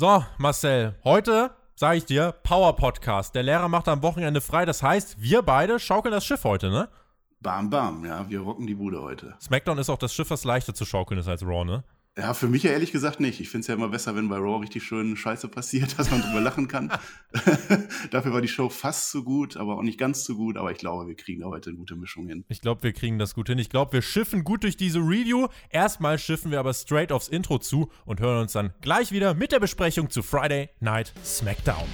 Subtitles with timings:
[0.00, 3.34] So, Marcel, heute sage ich dir, Power Podcast.
[3.34, 4.64] Der Lehrer macht am Wochenende frei.
[4.64, 6.88] Das heißt, wir beide schaukeln das Schiff heute, ne?
[7.42, 9.34] Bam, bam, ja, wir rocken die Bude heute.
[9.42, 11.84] SmackDown ist auch das Schiff, das leichter zu schaukeln ist als Raw, ne?
[12.18, 13.40] Ja, für mich ja ehrlich gesagt nicht.
[13.40, 16.20] Ich finde es ja immer besser, wenn bei Raw richtig schön Scheiße passiert, dass man
[16.20, 16.90] drüber lachen kann.
[18.10, 20.56] Dafür war die Show fast so gut, aber auch nicht ganz so gut.
[20.56, 22.44] Aber ich glaube, wir kriegen da heute eine gute Mischung hin.
[22.48, 23.58] Ich glaube, wir kriegen das gut hin.
[23.58, 25.46] Ich glaube, wir schiffen gut durch diese Review.
[25.70, 29.52] Erstmal schiffen wir aber straight aufs Intro zu und hören uns dann gleich wieder mit
[29.52, 31.86] der Besprechung zu Friday Night SmackDown.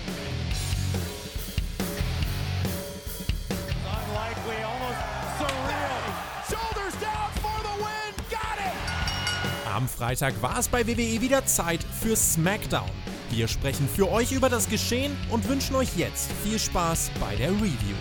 [9.76, 12.88] Am Freitag war es bei WWE wieder Zeit für SmackDown.
[13.28, 17.50] Wir sprechen für euch über das Geschehen und wünschen euch jetzt viel Spaß bei der
[17.50, 17.94] Review.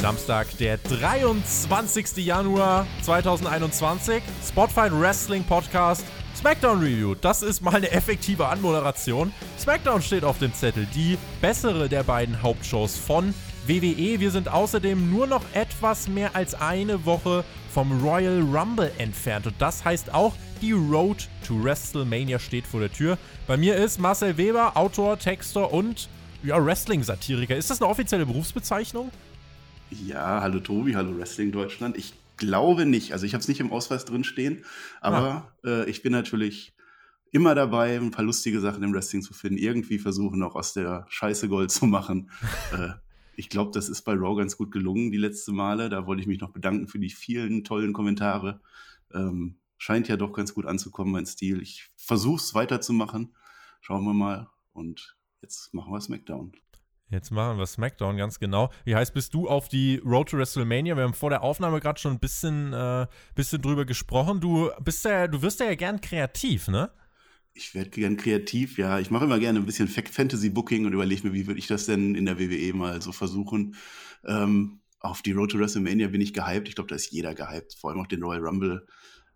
[0.00, 2.18] Samstag, der 23.
[2.18, 4.22] Januar 2021.
[4.46, 6.04] Spotfight Wrestling Podcast
[6.36, 7.14] SmackDown Review.
[7.14, 9.32] Das ist mal eine effektive Anmoderation.
[9.58, 10.86] SmackDown steht auf dem Zettel.
[10.94, 13.34] Die bessere der beiden Hauptshows von
[13.66, 14.18] WWE.
[14.18, 19.46] Wir sind außerdem nur noch etwas mehr als eine Woche vom Royal Rumble entfernt.
[19.46, 23.18] Und das heißt auch, die Road to WrestleMania steht vor der Tür.
[23.46, 26.08] Bei mir ist Marcel Weber, Autor, Texter und
[26.42, 27.56] ja, Wrestling-Satiriker.
[27.56, 29.10] Ist das eine offizielle Berufsbezeichnung?
[29.90, 31.96] Ja, hallo Tobi, hallo Wrestling Deutschland.
[31.96, 33.12] Ich glaube nicht.
[33.12, 34.64] Also ich habe es nicht im Ausweis drin stehen,
[35.00, 35.68] aber ah.
[35.68, 36.74] äh, ich bin natürlich
[37.30, 41.06] immer dabei, ein paar lustige Sachen im Wrestling zu finden, irgendwie versuchen auch aus der
[41.08, 42.30] Scheiße Gold zu machen.
[42.72, 42.90] äh,
[43.36, 45.88] ich glaube, das ist bei Raw ganz gut gelungen die letzten Male.
[45.88, 48.60] Da wollte ich mich noch bedanken für die vielen tollen Kommentare.
[49.14, 51.62] Ähm, scheint ja doch ganz gut anzukommen, mein Stil.
[51.62, 53.34] Ich versuche es weiterzumachen.
[53.80, 54.48] Schauen wir mal.
[54.72, 56.52] Und jetzt machen wir SmackDown.
[57.12, 58.70] Jetzt machen wir SmackDown ganz genau.
[58.86, 60.96] Wie heißt, bist du auf die Road to WrestleMania?
[60.96, 64.40] Wir haben vor der Aufnahme gerade schon ein bisschen, äh, bisschen drüber gesprochen.
[64.40, 66.90] Du bist ja, du wirst ja gern kreativ, ne?
[67.52, 68.98] Ich werde gern kreativ, ja.
[68.98, 72.14] Ich mache immer gerne ein bisschen Fantasy-Booking und überlege mir, wie würde ich das denn
[72.14, 73.76] in der WWE mal so versuchen.
[74.24, 76.66] Ähm, auf die Road to WrestleMania bin ich gehypt.
[76.66, 78.86] Ich glaube, da ist jeder gehypt, vor allem auch den Royal Rumble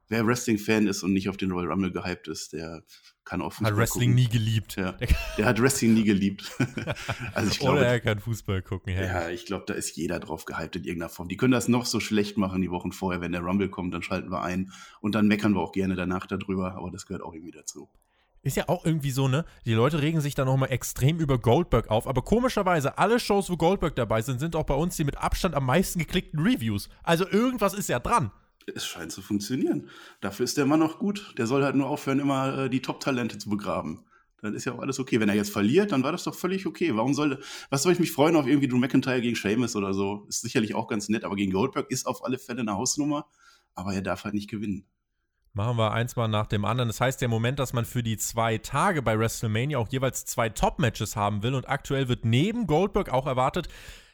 [0.09, 2.83] wer Wrestling-Fan ist und nicht auf den Royal Rumble gehypt ist, der
[3.25, 4.15] kann auch Fußball Hat Wrestling gucken.
[4.15, 4.77] nie geliebt.
[4.77, 4.97] Ja,
[5.37, 6.51] der hat Wrestling nie geliebt.
[7.35, 8.95] also ich glaube, Oder er kann Fußball gucken.
[8.95, 11.29] Ja, ja ich glaube, da ist jeder drauf gehypt in irgendeiner Form.
[11.29, 13.21] Die können das noch so schlecht machen die Wochen vorher.
[13.21, 16.27] Wenn der Rumble kommt, dann schalten wir ein und dann meckern wir auch gerne danach
[16.27, 17.89] darüber, aber das gehört auch irgendwie dazu.
[18.43, 19.45] Ist ja auch irgendwie so, ne?
[19.65, 22.07] Die Leute regen sich da nochmal extrem über Goldberg auf.
[22.07, 25.57] Aber komischerweise, alle Shows, wo Goldberg dabei sind, sind auch bei uns die mit Abstand
[25.57, 26.89] am meisten geklickten Reviews.
[27.03, 28.31] Also irgendwas ist ja dran
[28.75, 29.89] es scheint zu funktionieren.
[30.21, 31.35] Dafür ist der Mann noch gut.
[31.39, 34.05] Der soll halt nur aufhören, immer äh, die Top-Talente zu begraben.
[34.43, 35.21] Dann ist ja auch alles okay.
[35.21, 36.95] Wenn er jetzt verliert, dann war das doch völlig okay.
[36.95, 37.41] Warum soll,
[37.71, 40.27] was soll ich mich freuen auf irgendwie Drew McIntyre gegen Sheamus oder so?
[40.29, 43.27] Ist sicherlich auch ganz nett, aber gegen Goldberg ist auf alle Fälle eine Hausnummer.
[43.75, 44.87] Aber er darf halt nicht gewinnen.
[45.53, 46.89] Machen wir eins mal nach dem anderen.
[46.91, 50.51] Das heißt, der Moment, dass man für die zwei Tage bei WrestleMania auch jeweils zwei
[50.51, 53.69] Top-Matches haben will und aktuell wird neben Goldberg auch erwartet,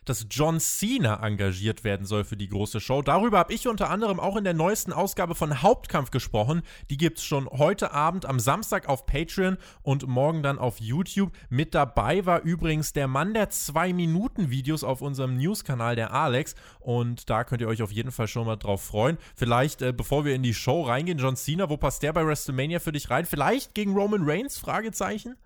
[0.05, 3.03] dass John Cena engagiert werden soll für die große Show.
[3.03, 6.63] Darüber habe ich unter anderem auch in der neuesten Ausgabe von Hauptkampf gesprochen.
[6.91, 11.33] Die gibt es schon heute Abend am Samstag auf Patreon und morgen dann auf YouTube.
[11.51, 16.55] Mit dabei war übrigens der Mann der Zwei-Minuten-Videos auf unserem News-Kanal, der Alex.
[16.81, 19.19] Und da könnt ihr euch auf jeden Fall schon mal drauf freuen.
[19.37, 22.81] Vielleicht, äh, bevor wir in die Show reingehen, John Cena, wo passt der bei WrestleMania
[22.81, 23.27] für dich rein?
[23.27, 24.59] Vielleicht gegen Roman Reigns?
[24.59, 25.37] Fragezeichen?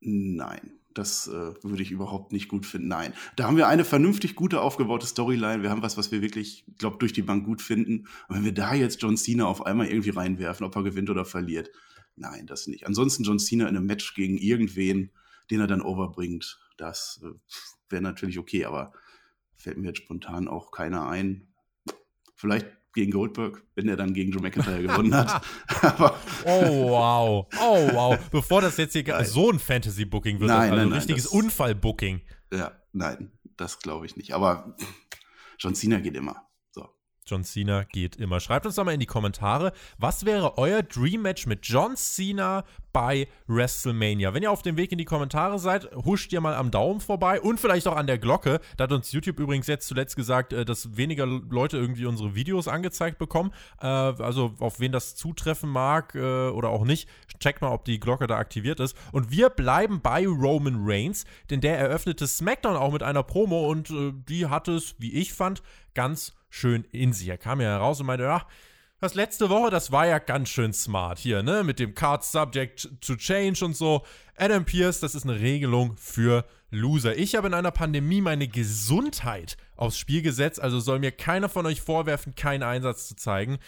[0.00, 0.77] Nein.
[0.98, 2.88] Das äh, würde ich überhaupt nicht gut finden.
[2.88, 3.14] Nein.
[3.36, 5.62] Da haben wir eine vernünftig gute aufgebaute Storyline.
[5.62, 8.08] Wir haben was, was wir wirklich, glaube durch die Bank gut finden.
[8.26, 11.24] Und wenn wir da jetzt John Cena auf einmal irgendwie reinwerfen, ob er gewinnt oder
[11.24, 11.70] verliert,
[12.16, 12.84] nein, das nicht.
[12.84, 15.12] Ansonsten John Cena in einem Match gegen irgendwen,
[15.52, 17.28] den er dann overbringt, das äh,
[17.88, 18.92] wäre natürlich okay, aber
[19.54, 21.46] fällt mir jetzt spontan auch keiner ein.
[22.34, 22.66] Vielleicht
[22.98, 25.40] gegen Goldberg, wenn er dann gegen Joe McIntyre gewonnen hat.
[26.44, 28.18] oh wow, oh wow.
[28.32, 29.24] Bevor das jetzt hier nein.
[29.24, 32.20] so ein Fantasy-Booking wird, nein, also ein richtiges Unfall-Booking.
[32.52, 34.32] Ja, nein, das glaube ich nicht.
[34.34, 34.74] Aber
[35.60, 36.47] John Cena geht immer.
[37.28, 38.40] John Cena geht immer.
[38.40, 42.64] Schreibt uns doch mal in die Kommentare, was wäre euer Dream Match mit John Cena
[42.92, 44.32] bei WrestleMania?
[44.32, 47.40] Wenn ihr auf dem Weg in die Kommentare seid, huscht ihr mal am Daumen vorbei
[47.40, 48.60] und vielleicht auch an der Glocke.
[48.76, 52.66] Da hat uns YouTube übrigens jetzt zuletzt gesagt, äh, dass weniger Leute irgendwie unsere Videos
[52.66, 53.52] angezeigt bekommen.
[53.80, 57.08] Äh, also auf wen das zutreffen mag äh, oder auch nicht,
[57.40, 58.96] checkt mal, ob die Glocke da aktiviert ist.
[59.12, 63.92] Und wir bleiben bei Roman Reigns, denn der eröffnete SmackDown auch mit einer Promo und
[64.28, 65.62] die hat es, wie ich fand,
[65.94, 67.28] ganz schön in sich.
[67.28, 68.46] Er kam ja heraus und meinte, ja,
[69.00, 71.62] das letzte Woche, das war ja ganz schön smart hier, ne?
[71.62, 74.02] Mit dem Card Subject to Change und so.
[74.36, 77.16] Adam Pierce, das ist eine Regelung für Loser.
[77.16, 81.64] Ich habe in einer Pandemie meine Gesundheit aufs Spiel gesetzt, also soll mir keiner von
[81.64, 83.58] euch vorwerfen, keinen Einsatz zu zeigen.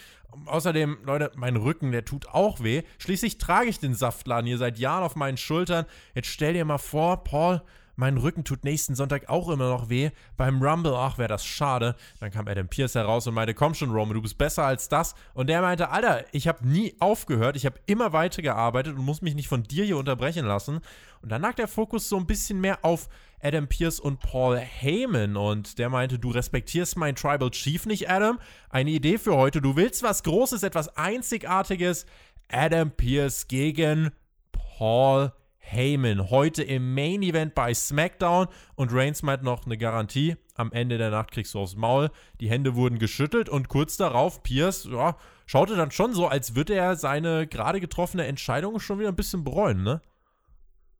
[0.45, 2.83] Außerdem, Leute, mein Rücken, der tut auch weh.
[2.99, 5.85] Schließlich trage ich den Saftladen hier seit Jahren auf meinen Schultern.
[6.13, 7.61] Jetzt stell dir mal vor, Paul,
[8.01, 10.09] mein Rücken tut nächsten Sonntag auch immer noch weh.
[10.35, 11.95] Beim Rumble, ach, wäre das schade.
[12.19, 15.13] Dann kam Adam Pierce heraus und meinte, komm schon, Roman, du bist besser als das.
[15.35, 19.35] Und der meinte, Alter, ich habe nie aufgehört, ich habe immer weitergearbeitet und muss mich
[19.35, 20.81] nicht von dir hier unterbrechen lassen.
[21.21, 23.07] Und dann lag der Fokus so ein bisschen mehr auf
[23.39, 28.39] Adam Pierce und Paul Heyman und der meinte, du respektierst meinen Tribal Chief nicht, Adam.
[28.71, 32.07] Eine Idee für heute, du willst was Großes, etwas Einzigartiges.
[32.49, 34.09] Adam Pierce gegen
[34.51, 35.31] Paul
[35.61, 36.29] Heyman.
[36.29, 40.35] Heute im Main Event bei SmackDown und Reigns meint noch eine Garantie.
[40.55, 42.09] Am Ende der Nacht kriegst du aufs Maul.
[42.41, 45.15] Die Hände wurden geschüttelt und kurz darauf Pierce ja,
[45.45, 49.43] schaute dann schon so, als würde er seine gerade getroffene Entscheidung schon wieder ein bisschen
[49.43, 50.01] bereuen, ne?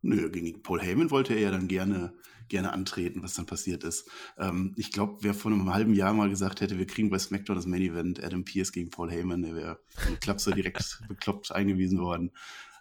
[0.04, 2.14] Nö, gegen Paul Heyman wollte er ja dann gerne,
[2.48, 4.10] gerne antreten, was dann passiert ist.
[4.38, 7.56] Ähm, ich glaube, wer vor einem halben Jahr mal gesagt hätte, wir kriegen bei SmackDown
[7.56, 9.80] das Main Event Adam Pierce gegen Paul Heyman, der wäre
[10.22, 12.32] Klapse direkt bekloppt eingewiesen worden.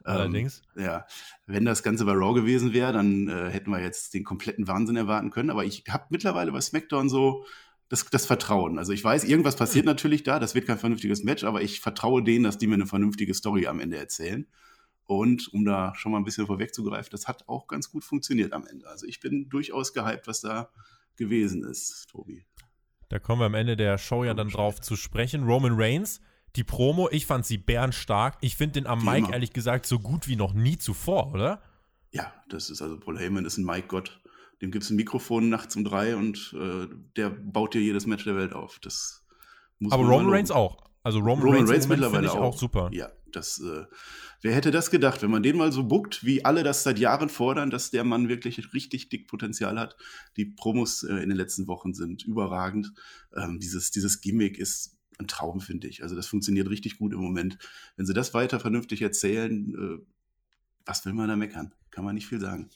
[0.04, 0.62] Allerdings.
[0.76, 1.06] Ähm, ja,
[1.46, 4.96] wenn das Ganze bei Raw gewesen wäre, dann äh, hätten wir jetzt den kompletten Wahnsinn
[4.96, 5.50] erwarten können.
[5.50, 7.44] Aber ich habe mittlerweile bei SmackDown so
[7.88, 8.78] das, das Vertrauen.
[8.78, 12.22] Also ich weiß, irgendwas passiert natürlich da, das wird kein vernünftiges Match, aber ich vertraue
[12.22, 14.46] denen, dass die mir eine vernünftige Story am Ende erzählen.
[15.04, 18.64] Und um da schon mal ein bisschen vorwegzugreifen, das hat auch ganz gut funktioniert am
[18.66, 18.86] Ende.
[18.86, 20.70] Also ich bin durchaus gehypt, was da
[21.16, 22.46] gewesen ist, Tobi.
[23.08, 25.42] Da kommen wir am Ende der Show ja dann drauf zu sprechen.
[25.42, 26.20] Roman Reigns
[26.56, 28.36] die Promo, ich fand sie bärenstark.
[28.40, 31.62] Ich finde den am Mike ehrlich gesagt so gut wie noch nie zuvor, oder?
[32.12, 34.20] Ja, das ist also Paul Heyman ist ein Mike-Gott.
[34.60, 36.86] Dem gibt es ein Mikrofon nachts um drei und äh,
[37.16, 38.78] der baut dir jedes Match der Welt auf.
[38.80, 39.24] Das
[39.78, 40.90] muss Aber Roman Reigns auch.
[41.02, 42.40] Also Roman, Roman Reigns, Reigns mittlerweile auch.
[42.40, 42.58] auch.
[42.58, 42.90] super.
[42.92, 43.86] Ja, das, äh,
[44.42, 47.30] wer hätte das gedacht, wenn man den mal so buckt, wie alle das seit Jahren
[47.30, 49.96] fordern, dass der Mann wirklich richtig dick Potenzial hat.
[50.36, 52.92] Die Promos äh, in den letzten Wochen sind überragend.
[53.34, 56.02] Ähm, dieses, dieses Gimmick ist ein Traum, finde ich.
[56.02, 57.58] Also das funktioniert richtig gut im Moment.
[57.96, 60.04] Wenn sie das weiter vernünftig erzählen, äh,
[60.84, 61.74] was will man da meckern?
[61.90, 62.70] Kann man nicht viel sagen.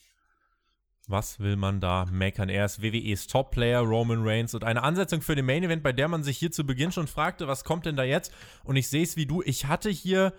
[1.07, 2.49] Was will man da meckern?
[2.49, 6.23] Er ist WWEs Top-Player, Roman Reigns und eine Ansetzung für den Main-Event, bei der man
[6.23, 8.33] sich hier zu Beginn schon fragte, was kommt denn da jetzt?
[8.63, 10.33] Und ich sehe es wie du, ich hatte hier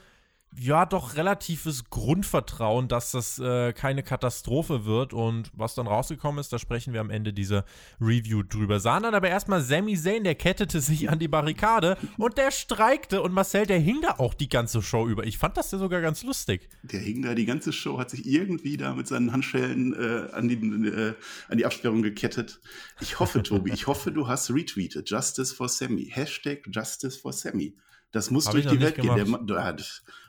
[0.58, 5.14] ja doch relatives Grundvertrauen, dass das äh, keine Katastrophe wird.
[5.14, 7.66] Und was dann rausgekommen ist, da sprechen wir am Ende dieser
[8.00, 8.80] Review drüber.
[8.80, 13.22] Sahen dann aber erstmal Sami Zayn, der kettete sich an die Barrikade und der streikte.
[13.22, 15.26] Und Marcel, der hing da auch die ganze Show über.
[15.26, 16.70] Ich fand das ja sogar ganz lustig.
[16.84, 20.48] Der hing da die ganze Show, hat sich irgendwie da mit seinen Handschellen äh, an,
[20.48, 21.14] die, äh,
[21.50, 22.60] an die Absperrung gekettet.
[23.02, 25.10] Ich hoffe, Tobi, ich hoffe, du hast retweetet.
[25.10, 26.10] Justice for Sammy.
[26.12, 27.76] Hashtag Justice for Sammy.
[28.12, 29.14] Das muss Hab durch die Welt gehen.
[29.16, 29.86] Der, der,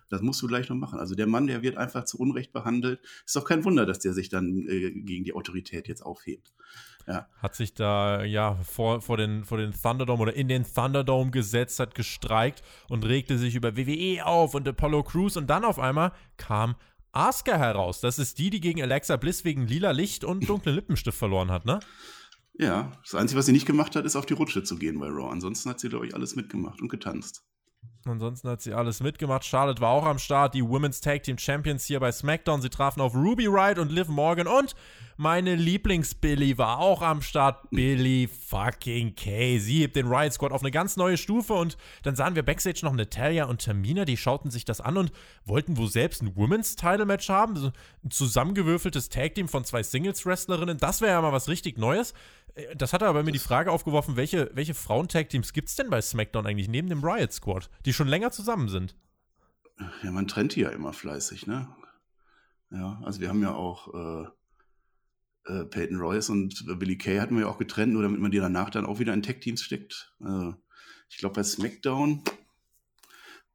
[0.08, 0.98] das musst du gleich noch machen.
[0.98, 3.00] Also der Mann, der wird einfach zu Unrecht behandelt.
[3.24, 6.52] Ist doch kein Wunder, dass der sich dann äh, gegen die Autorität jetzt aufhebt.
[7.06, 7.28] Ja.
[7.38, 11.78] Hat sich da ja vor, vor, den, vor den Thunderdome oder in den Thunderdome gesetzt,
[11.78, 16.12] hat gestreikt und regte sich über WWE auf und Apollo Crews und dann auf einmal
[16.36, 16.74] kam
[17.12, 18.00] Asuka heraus.
[18.00, 21.64] Das ist die, die gegen Alexa Bliss wegen lila Licht und dunklen Lippenstift verloren hat,
[21.64, 21.80] ne?
[22.58, 25.08] Ja, das Einzige, was sie nicht gemacht hat, ist auf die Rutsche zu gehen bei
[25.08, 25.30] Raw.
[25.30, 27.44] Ansonsten hat sie, glaube ich, alles mitgemacht und getanzt.
[28.08, 29.44] Ansonsten hat sie alles mitgemacht.
[29.44, 30.54] Charlotte war auch am Start.
[30.54, 32.62] Die Women's Tag Team Champions hier bei SmackDown.
[32.62, 34.46] Sie trafen auf Ruby Wright und Liv Morgan.
[34.46, 34.74] Und
[35.16, 37.70] meine Lieblings-Billy war auch am Start.
[37.70, 39.58] Billy fucking Kay.
[39.58, 41.54] Sie hebt den Riot Squad auf eine ganz neue Stufe.
[41.54, 44.04] Und dann sahen wir Backstage noch Natalia und Tamina.
[44.04, 45.12] Die schauten sich das an und
[45.44, 47.72] wollten wohl selbst ein Women's Title Match haben.
[48.04, 50.78] ein zusammengewürfeltes Tag Team von zwei Singles-Wrestlerinnen.
[50.78, 52.14] Das wäre ja mal was richtig Neues.
[52.56, 55.90] Äh, das hat aber bei mir die Frage aufgeworfen, welche, welche Frauen-Tag-Teams gibt es denn
[55.90, 58.96] bei SmackDown eigentlich neben dem Riot Squad, die schon länger zusammen sind?
[60.02, 61.68] Ja, man trennt die ja immer fleißig, ne?
[62.70, 64.26] Ja, also wir haben ja auch äh,
[65.52, 68.38] äh, Peyton Royce und Billy Kay hatten wir ja auch getrennt, nur damit man die
[68.38, 70.12] danach dann auch wieder in Tag-Teams steckt.
[70.20, 70.52] Äh,
[71.08, 72.24] ich glaube, bei SmackDown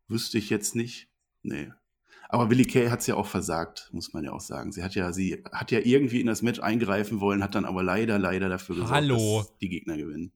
[0.07, 1.09] wüsste ich jetzt nicht.
[1.41, 1.71] Nee.
[2.31, 4.71] Aber Billy Kay hat es ja auch versagt, muss man ja auch sagen.
[4.71, 7.83] Sie hat ja, sie hat ja irgendwie in das Match eingreifen wollen, hat dann aber
[7.83, 9.39] leider, leider dafür gesorgt, Hallo.
[9.39, 10.31] dass die Gegner gewinnen.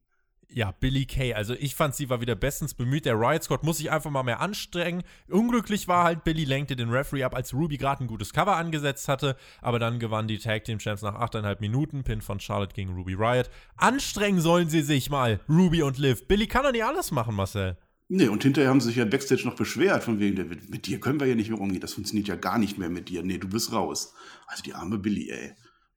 [0.50, 1.34] Ja, Billy Kay.
[1.34, 3.06] Also ich fand, sie war wieder bestens bemüht.
[3.06, 5.04] Der Riot Squad muss sich einfach mal mehr anstrengen.
[5.30, 9.08] Unglücklich war halt, Billy lenkte den Referee ab, als Ruby gerade ein gutes Cover angesetzt
[9.08, 9.38] hatte.
[9.62, 12.04] Aber dann gewann die Tag Team Champs nach 8,5 Minuten.
[12.04, 13.50] Pin von Charlotte gegen Ruby Riot.
[13.78, 16.28] Anstrengen sollen sie sich mal, Ruby und Liv.
[16.28, 17.78] Billy kann doch nicht alles machen, Marcel.
[18.08, 21.20] Nee, und hinterher haben sie sich ja Backstage noch beschwert, von wegen, mit dir können
[21.20, 23.24] wir ja nicht mehr umgehen, das funktioniert ja gar nicht mehr mit dir.
[23.24, 24.14] Nee, du bist raus.
[24.46, 25.54] Also die arme Billy, ey.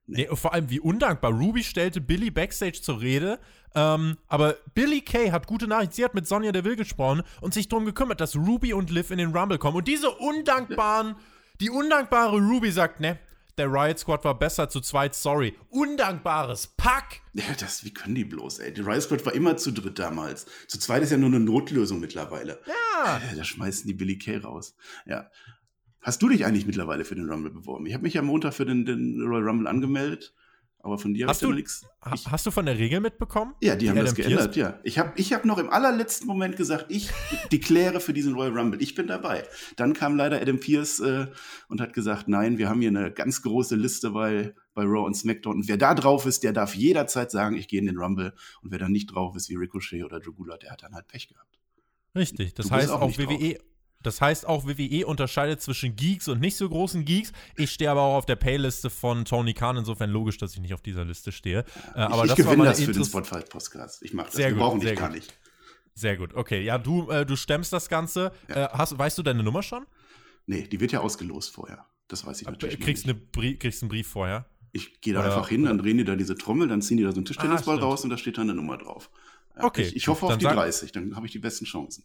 [0.07, 1.33] Nee, vor allem wie undankbar.
[1.33, 3.39] Ruby stellte Billy backstage zur Rede,
[3.75, 5.93] ähm, aber Billy Kay hat gute Nachricht.
[5.93, 9.19] Sie hat mit Sonja Deville gesprochen und sich darum gekümmert, dass Ruby und Liv in
[9.19, 9.77] den Rumble kommen.
[9.77, 11.15] Und diese undankbaren,
[11.61, 13.19] die undankbare Ruby sagt, ne,
[13.59, 15.55] der Riot Squad war besser zu zweit, sorry.
[15.71, 17.23] Undankbares Pack!
[17.35, 18.73] Ja, das, wie können die bloß, ey?
[18.73, 20.47] Die Riot Squad war immer zu dritt damals.
[20.67, 22.61] Zu zweit ist ja nur eine Notlösung mittlerweile.
[22.67, 23.21] Ja!
[23.37, 24.77] Da schmeißen die Billy Kay raus.
[25.07, 25.31] Ja.
[26.01, 27.87] Hast du dich eigentlich mittlerweile für den Rumble beworben?
[27.87, 30.33] Ich habe mich ja Montag für den, den Royal Rumble angemeldet.
[30.89, 31.87] Aber von dir hast du nichts.
[32.01, 33.55] Hast du von der Regel mitbekommen?
[33.61, 34.81] Ja, die, die haben das geändert, ja.
[34.85, 37.11] Ich habe ich hab noch im allerletzten Moment gesagt, ich
[37.53, 39.45] dekläre für diesen Royal Rumble, ich bin dabei.
[39.77, 41.27] Dann kam leider Adam Pierce äh,
[41.69, 45.15] und hat gesagt, nein, wir haben hier eine ganz große Liste bei, bei Raw und
[45.15, 45.57] SmackDown.
[45.57, 48.33] Und wer da drauf ist, der darf jederzeit sagen, ich gehe in den Rumble.
[48.63, 51.29] Und wer da nicht drauf ist, wie Ricochet oder Dragula, der hat dann halt Pech
[51.29, 51.59] gehabt.
[52.15, 53.65] Richtig, das heißt auch, auch WWE drauf.
[54.03, 57.33] Das heißt auch, WWE unterscheidet zwischen Geeks und nicht so großen Geeks.
[57.57, 60.73] Ich stehe aber auch auf der Payliste von Tony Khan, insofern logisch, dass ich nicht
[60.73, 61.65] auf dieser Liste stehe.
[61.95, 64.03] Äh, aber ich, ich gewinne das für den Spotify-Podcast.
[64.03, 64.37] Ich mache das.
[64.37, 65.37] Sehr Wir gut, brauchen dich gar nicht.
[65.95, 66.63] Sehr gut, okay.
[66.63, 68.31] Ja, du, äh, du stemmst das Ganze.
[68.49, 68.67] Ja.
[68.67, 69.85] Äh, hast, weißt du deine Nummer schon?
[70.47, 71.85] Nee, die wird ja ausgelost vorher.
[72.07, 73.17] Das weiß ich äh, natürlich kriegst nicht.
[73.37, 74.47] Eine kriegst einen Brief vorher?
[74.71, 77.03] Ich gehe da oder, einfach hin, dann drehen die da diese Trommel, dann ziehen die
[77.03, 79.11] da so einen Tischtennisball ah, raus und da steht da eine Nummer drauf.
[79.57, 79.83] Ja, okay.
[79.83, 82.05] Ich, ich hoffe auf die 30, dann habe ich die besten Chancen.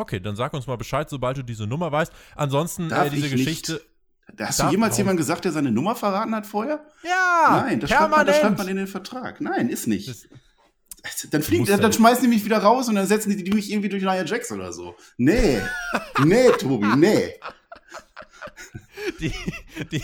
[0.00, 2.12] Okay, dann sag uns mal Bescheid, sobald du diese Nummer weißt.
[2.36, 3.72] Ansonsten äh, diese Geschichte.
[3.74, 3.86] Nicht.
[4.38, 6.84] Hast du jemals jemand gesagt, der seine Nummer verraten hat vorher?
[7.02, 7.62] Ja!
[7.66, 9.40] Nein, das schreibt, man, das schreibt, man, in den Vertrag.
[9.40, 10.08] Nein, ist nicht.
[10.08, 10.26] Das,
[11.30, 13.88] dann fliegt, dann, dann schmeißen die mich wieder raus und dann setzen die mich irgendwie
[13.88, 14.94] durch Nia Jax oder so.
[15.16, 15.60] Nee.
[16.24, 17.34] nee, Tobi, nee.
[19.18, 19.32] Die,
[19.90, 20.02] die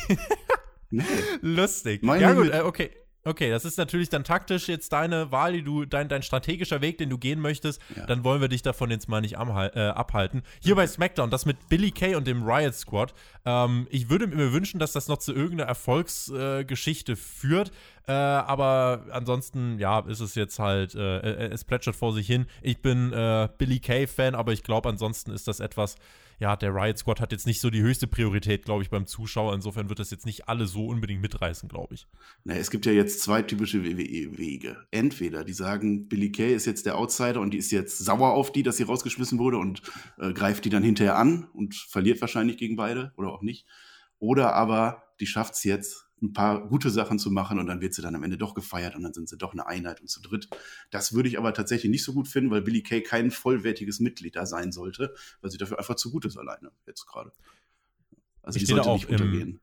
[0.91, 1.05] nee.
[1.43, 2.03] Lustig.
[2.03, 2.91] Meine ja, gut, äh, okay.
[3.27, 6.99] Okay, das ist natürlich dann taktisch jetzt deine Wahl, die du, dein, dein strategischer Weg,
[6.99, 7.81] den du gehen möchtest.
[7.97, 8.07] Ja.
[8.07, 10.43] Dann wollen wir dich davon jetzt mal nicht äh, abhalten.
[10.61, 13.15] Hier bei SmackDown, das mit Billy Kay und dem Riot Squad.
[13.45, 17.73] Ähm, ich würde mir wünschen, dass das noch zu irgendeiner Erfolgsgeschichte äh, führt.
[18.07, 22.47] Äh, aber ansonsten, ja, ist es jetzt halt, äh, äh es plätschert vor sich hin.
[22.63, 25.97] Ich bin äh, Billy Kay-Fan, aber ich glaube, ansonsten ist das etwas,
[26.39, 29.55] ja, der Riot Squad hat jetzt nicht so die höchste Priorität, glaube ich, beim Zuschauer.
[29.55, 32.07] Insofern wird das jetzt nicht alle so unbedingt mitreißen, glaube ich.
[32.45, 34.77] Na, es gibt ja jetzt zwei typische WWE-Wege.
[34.91, 38.53] Entweder die sagen, Billy Kay ist jetzt der Outsider und die ist jetzt sauer auf
[38.53, 39.83] die, dass sie rausgeschmissen wurde und
[40.19, 43.67] äh, greift die dann hinterher an und verliert wahrscheinlich gegen beide oder auch nicht.
[44.19, 47.93] Oder aber die schafft es jetzt, ein paar gute Sachen zu machen und dann wird
[47.95, 50.23] sie dann am Ende doch gefeiert und dann sind sie doch eine Einheit und zu
[50.23, 50.49] dritt.
[50.91, 54.35] Das würde ich aber tatsächlich nicht so gut finden, weil Billy Kay kein vollwertiges Mitglied
[54.35, 57.33] da sein sollte, weil sie dafür einfach zu gut ist alleine jetzt gerade.
[58.43, 59.61] Also ich die sollte nicht untergehen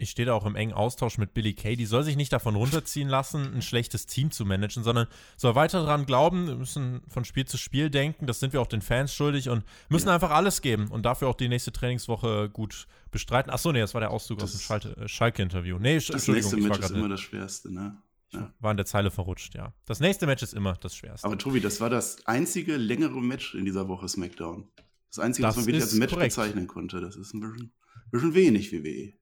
[0.00, 1.76] ich stehe da auch im engen Austausch mit Billy Kay.
[1.76, 5.80] Die soll sich nicht davon runterziehen lassen, ein schlechtes Team zu managen, sondern soll weiter
[5.80, 8.26] daran glauben, wir müssen von Spiel zu Spiel denken.
[8.26, 10.14] Das sind wir auch den Fans schuldig und müssen ja.
[10.14, 13.50] einfach alles geben und dafür auch die nächste Trainingswoche gut bestreiten.
[13.50, 15.78] Achso, nee, das war der Auszug das aus dem äh, Schalke-Interview.
[15.78, 17.96] Nee, das nächste Match ist immer das Schwerste, ne?
[18.32, 18.54] Ja.
[18.60, 19.74] War in der Zeile verrutscht, ja.
[19.86, 21.26] Das nächste Match ist immer das Schwerste.
[21.26, 24.68] Aber Tobi, das war das einzige längere Match in dieser Woche SmackDown.
[25.08, 26.36] Das einzige, das was man wirklich als Match korrekt.
[26.36, 27.00] bezeichnen konnte.
[27.00, 27.72] Das ist ein bisschen,
[28.12, 29.19] bisschen wenig WWE.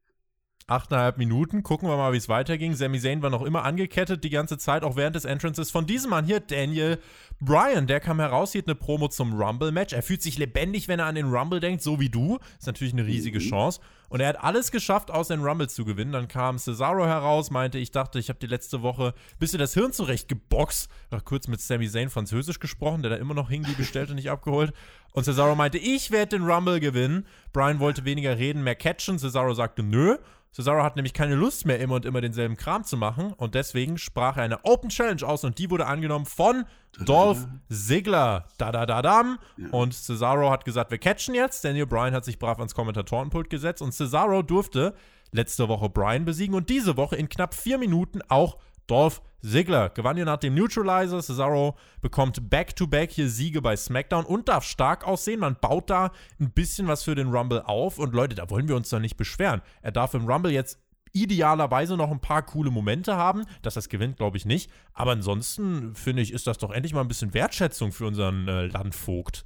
[0.69, 1.63] Achteinhalb Minuten.
[1.63, 2.75] Gucken wir mal, wie es weiterging.
[2.75, 6.11] Sami Zayn war noch immer angekettet die ganze Zeit, auch während des Entrances von diesem
[6.11, 6.99] Mann hier, Daniel
[7.41, 7.87] Bryan.
[7.87, 9.95] Der kam heraus, hielt eine Promo zum Rumble-Match.
[9.95, 12.39] Er fühlt sich lebendig, wenn er an den Rumble denkt, so wie du.
[12.59, 13.49] Ist natürlich eine riesige mhm.
[13.49, 13.81] Chance.
[14.09, 16.13] Und er hat alles geschafft, außer den Rumble zu gewinnen.
[16.13, 19.75] Dann kam Cesaro heraus, meinte, ich dachte, ich habe die letzte Woche ein bisschen das
[19.75, 20.89] Hirn zurecht geboxt.
[21.11, 24.31] Noch kurz mit Sami Zayn Französisch gesprochen, der da immer noch hing, die bestellte nicht
[24.31, 24.73] abgeholt.
[25.13, 27.27] Und Cesaro meinte, ich werde den Rumble gewinnen.
[27.53, 29.19] Bryan wollte weniger reden, mehr catchen.
[29.19, 30.17] Cesaro sagte, nö.
[30.53, 33.33] Cesaro hat nämlich keine Lust mehr, immer und immer denselben Kram zu machen.
[33.35, 36.65] Und deswegen sprach er eine Open Challenge aus und die wurde angenommen von
[37.05, 38.47] Dolph Ziggler.
[38.59, 39.39] Da da da dam.
[39.57, 39.69] Ja.
[39.71, 41.65] Und Cesaro hat gesagt, wir catchen jetzt.
[41.65, 44.95] Daniel Bryan hat sich brav ans Kommentatorenpult gesetzt und Cesaro durfte
[45.31, 50.17] letzte Woche Bryan besiegen und diese Woche in knapp vier Minuten auch Dolph Ziggler gewann
[50.17, 51.23] hier nach dem Neutralizer.
[51.23, 55.41] Cesaro bekommt Back-to-Back -back hier Siege bei SmackDown und darf stark aussehen.
[55.41, 57.99] Man baut da ein bisschen was für den Rumble auf.
[57.99, 59.63] Und Leute, da wollen wir uns doch nicht beschweren.
[59.83, 60.81] Er darf im Rumble jetzt
[61.13, 63.45] idealerweise noch ein paar coole Momente haben.
[63.63, 64.71] Dass das gewinnt, glaube ich nicht.
[64.93, 68.67] Aber ansonsten finde ich, ist das doch endlich mal ein bisschen Wertschätzung für unseren äh,
[68.67, 69.45] Landvogt.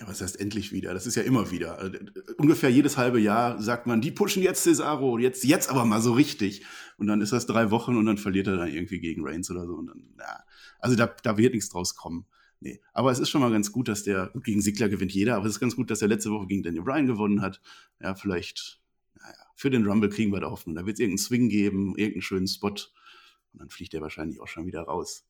[0.00, 0.92] Ja, was heißt endlich wieder?
[0.92, 1.78] Das ist ja immer wieder.
[1.78, 1.98] Also,
[2.36, 6.12] ungefähr jedes halbe Jahr sagt man, die pushen jetzt Cesaro, jetzt, jetzt aber mal so
[6.12, 6.64] richtig.
[6.98, 9.66] Und dann ist das drei Wochen und dann verliert er dann irgendwie gegen Reigns oder
[9.66, 9.74] so.
[9.74, 10.42] Und dann, na,
[10.80, 12.26] also da, da wird nichts draus kommen.
[12.58, 12.80] Nee.
[12.92, 15.46] Aber es ist schon mal ganz gut, dass der, gut, gegen Sigler gewinnt jeder, aber
[15.46, 17.60] es ist ganz gut, dass er letzte Woche gegen Daniel Bryan gewonnen hat.
[18.00, 18.80] Ja, vielleicht,
[19.20, 20.74] naja, für den Rumble kriegen wir da Hoffnung.
[20.74, 22.68] Da wird es irgendeinen Swing geben, irgendeinen schönen Spot.
[22.68, 25.24] Und dann fliegt er wahrscheinlich auch schon wieder raus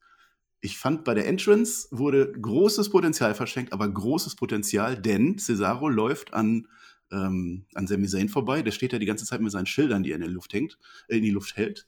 [0.65, 6.33] ich fand, bei der Entrance wurde großes Potenzial verschenkt, aber großes Potenzial, denn Cesaro läuft
[6.33, 6.67] an,
[7.11, 8.63] ähm, an Sami Zayn vorbei.
[8.63, 10.79] Der steht ja die ganze Zeit mit seinen Schildern, die er in die Luft hängt,
[11.07, 11.85] äh, in die Luft hält.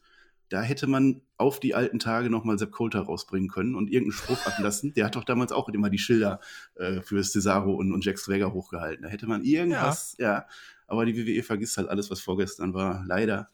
[0.50, 4.46] Da hätte man auf die alten Tage nochmal Sepp Coulter rausbringen können und irgendeinen Spruch
[4.46, 4.94] ablassen.
[4.94, 6.40] Der hat doch damals auch immer die Schilder
[6.76, 9.04] äh, für Cesaro und, und Jack Swagger hochgehalten.
[9.04, 10.34] Da hätte man irgendwas, ja.
[10.34, 10.46] ja.
[10.88, 13.04] Aber die WWE vergisst halt alles, was vorgestern war.
[13.06, 13.50] Leider,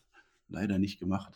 [0.49, 1.33] leider nicht gemacht.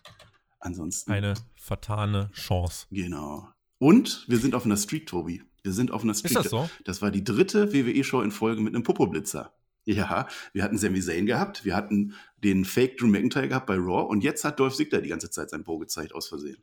[0.59, 1.11] Ansonsten.
[1.11, 2.87] Eine vertane Chance.
[2.91, 3.49] Genau.
[3.79, 5.43] Und wir sind auf einer Street, Tobi.
[5.63, 6.31] Wir sind auf einer Street.
[6.31, 6.69] Ist das so?
[6.85, 9.53] Das war die dritte WWE-Show in Folge mit einem Popo-Blitzer.
[9.87, 12.13] Ja, wir hatten Sami Zayn gehabt, wir hatten
[12.43, 15.49] den Fake Drew McIntyre gehabt bei Raw und jetzt hat Dolph Ziggler die ganze Zeit
[15.49, 16.57] sein Po gezeigt, aus Versehen.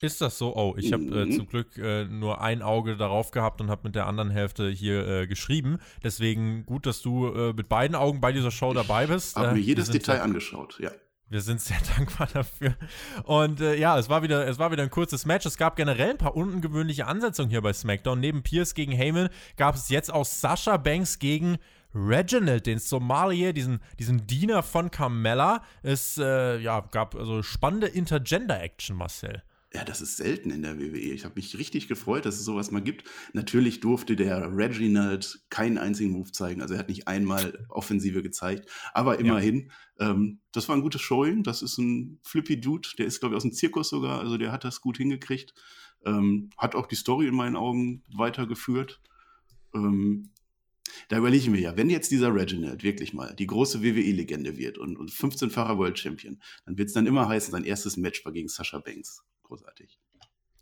[0.00, 0.54] Ist das so?
[0.54, 1.32] Oh, ich habe äh, mhm.
[1.32, 5.06] zum Glück äh, nur ein Auge darauf gehabt und habe mit der anderen Hälfte hier
[5.06, 5.78] äh, geschrieben.
[6.02, 9.36] Deswegen gut, dass du äh, mit beiden Augen bei dieser Show dabei bist.
[9.36, 10.90] Ich habe mir äh, jedes Detail angeschaut, ja.
[11.28, 12.76] Wir sind sehr dankbar dafür.
[13.24, 15.46] Und äh, ja, es war, wieder, es war wieder ein kurzes Match.
[15.46, 18.20] Es gab generell ein paar ungewöhnliche Ansetzungen hier bei SmackDown.
[18.20, 21.58] Neben Pierce gegen Heyman gab es jetzt auch Sasha Banks gegen
[21.94, 25.62] Reginald, den Somalier, diesen, diesen Diener von Carmella.
[25.82, 29.42] Es äh, ja, gab also spannende Intergender-Action, Marcel.
[29.74, 30.98] Ja, das ist selten in der WWE.
[30.98, 33.02] Ich habe mich richtig gefreut, dass es sowas mal gibt.
[33.32, 36.62] Natürlich durfte der Reginald keinen einzigen Move zeigen.
[36.62, 38.70] Also er hat nicht einmal Offensive gezeigt.
[38.92, 40.10] Aber immerhin, ja.
[40.10, 41.42] ähm, das war ein gutes Showing.
[41.42, 42.88] Das ist ein flippy Dude.
[42.98, 44.20] Der ist, glaube ich, aus dem Zirkus sogar.
[44.20, 45.54] Also der hat das gut hingekriegt.
[46.06, 49.00] Ähm, hat auch die Story in meinen Augen weitergeführt.
[49.74, 50.30] Ähm,
[51.08, 54.78] da überlege ich mir ja, wenn jetzt dieser Reginald wirklich mal die große WWE-Legende wird
[54.78, 58.32] und, und 15-facher World Champion, dann wird es dann immer heißen, sein erstes Match war
[58.32, 59.22] gegen Sasha Banks.
[59.42, 59.98] Großartig.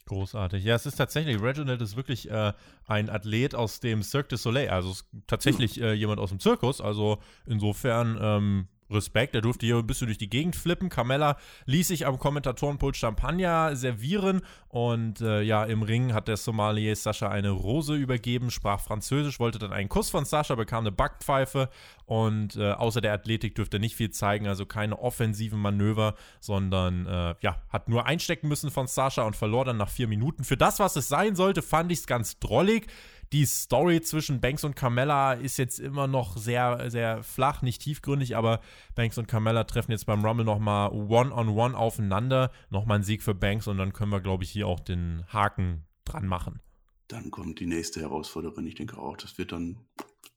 [0.06, 0.64] Großartig.
[0.64, 2.52] Ja, es ist tatsächlich, Reginald ist wirklich äh,
[2.86, 4.68] ein Athlet aus dem Cirque du Soleil.
[4.68, 4.94] Also
[5.26, 6.80] tatsächlich äh, jemand aus dem Zirkus.
[6.80, 9.34] Also insofern ähm, Respekt.
[9.34, 10.88] Er durfte hier ein bisschen durch die Gegend flippen.
[10.88, 16.94] Carmella ließ sich am Kommentatorenpult Champagner servieren und äh, ja, im Ring hat der Somalier
[16.96, 21.68] Sascha eine Rose übergeben, sprach Französisch, wollte dann einen Kuss von Sascha, bekam eine Backpfeife
[22.06, 27.06] und äh, außer der Athletik dürfte er nicht viel zeigen, also keine offensiven Manöver, sondern
[27.06, 30.44] äh, ja, hat nur einstecken müssen von Sascha und verlor dann nach vier Minuten.
[30.44, 32.86] Für das, was es sein sollte, fand ich es ganz drollig
[33.32, 38.36] die Story zwischen Banks und Carmella ist jetzt immer noch sehr, sehr flach, nicht tiefgründig,
[38.36, 38.60] aber
[38.94, 42.50] Banks und Carmella treffen jetzt beim Rumble nochmal One-on-One aufeinander.
[42.68, 45.86] Nochmal ein Sieg für Banks und dann können wir, glaube ich, hier auch den Haken
[46.04, 46.60] dran machen.
[47.08, 48.66] Dann kommt die nächste Herausforderin.
[48.66, 49.78] Ich denke auch, das wird dann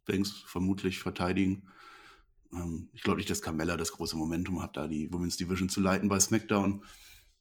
[0.06, 1.68] Banks vermutlich verteidigen.
[2.54, 5.82] Ähm, ich glaube nicht, dass Carmella das große Momentum hat, da die Women's Division zu
[5.82, 6.84] leiten bei SmackDown.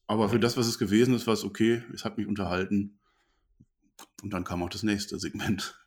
[0.06, 1.82] Aber für das, was es gewesen ist, war es okay.
[1.92, 2.98] Es hat mich unterhalten.
[4.22, 5.78] Und dann kam auch das nächste Segment.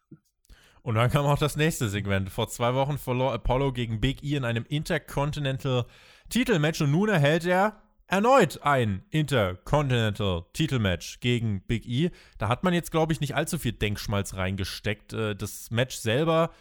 [0.81, 2.29] Und dann kam auch das nächste Segment.
[2.29, 5.85] Vor zwei Wochen verlor Apollo gegen Big E in einem Intercontinental
[6.29, 12.11] Titelmatch und nun erhält er erneut ein Intercontinental Titelmatch gegen Big E.
[12.37, 15.13] Da hat man jetzt, glaube ich, nicht allzu viel Denkschmalz reingesteckt.
[15.13, 16.51] Äh, das Match selber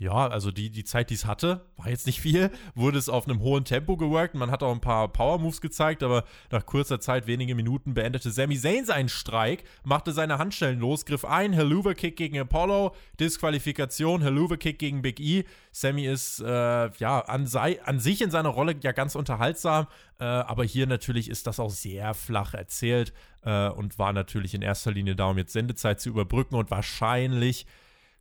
[0.00, 2.50] ja, also die, die Zeit, die es hatte, war jetzt nicht viel.
[2.74, 4.34] Wurde es auf einem hohen Tempo geworkt.
[4.34, 8.58] Man hat auch ein paar Power-Moves gezeigt, aber nach kurzer Zeit, wenige Minuten, beendete Sami
[8.58, 15.02] Zayn seinen Streik, machte seine Handstellen los, griff ein, Helluva-Kick gegen Apollo, Disqualifikation, Helluva-Kick gegen
[15.02, 15.44] Big E.
[15.70, 19.86] Sami ist äh, ja an, sei, an sich in seiner Rolle ja ganz unterhaltsam,
[20.18, 24.62] äh, aber hier natürlich ist das auch sehr flach erzählt äh, und war natürlich in
[24.62, 27.66] erster Linie da, um jetzt Sendezeit zu überbrücken und wahrscheinlich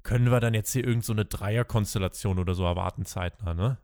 [0.03, 3.77] können wir dann jetzt hier irgend so Dreierkonstellation oder so erwarten zeitnah, ne?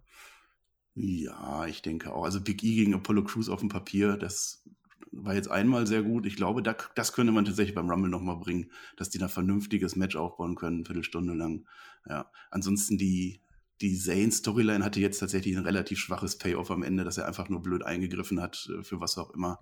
[0.96, 2.24] Ja, ich denke auch.
[2.24, 4.64] Also Big E gegen Apollo Crews auf dem Papier, das
[5.12, 6.26] war jetzt einmal sehr gut.
[6.26, 9.96] Ich glaube, da, das könnte man tatsächlich beim Rumble nochmal bringen, dass die da vernünftiges
[9.96, 11.68] Match aufbauen können, eine Viertelstunde lang.
[12.08, 13.42] Ja, ansonsten die,
[13.82, 17.62] die Zane-Storyline hatte jetzt tatsächlich ein relativ schwaches Payoff am Ende, dass er einfach nur
[17.62, 19.60] blöd eingegriffen hat, äh, für was auch immer.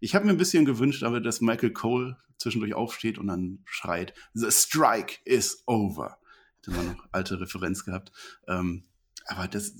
[0.00, 4.14] Ich habe mir ein bisschen gewünscht, aber dass Michael Cole zwischendurch aufsteht und dann schreit,
[4.34, 6.18] The Strike is over.
[6.58, 8.12] Hätte man noch alte Referenz gehabt.
[8.46, 8.84] Ähm,
[9.26, 9.74] aber das,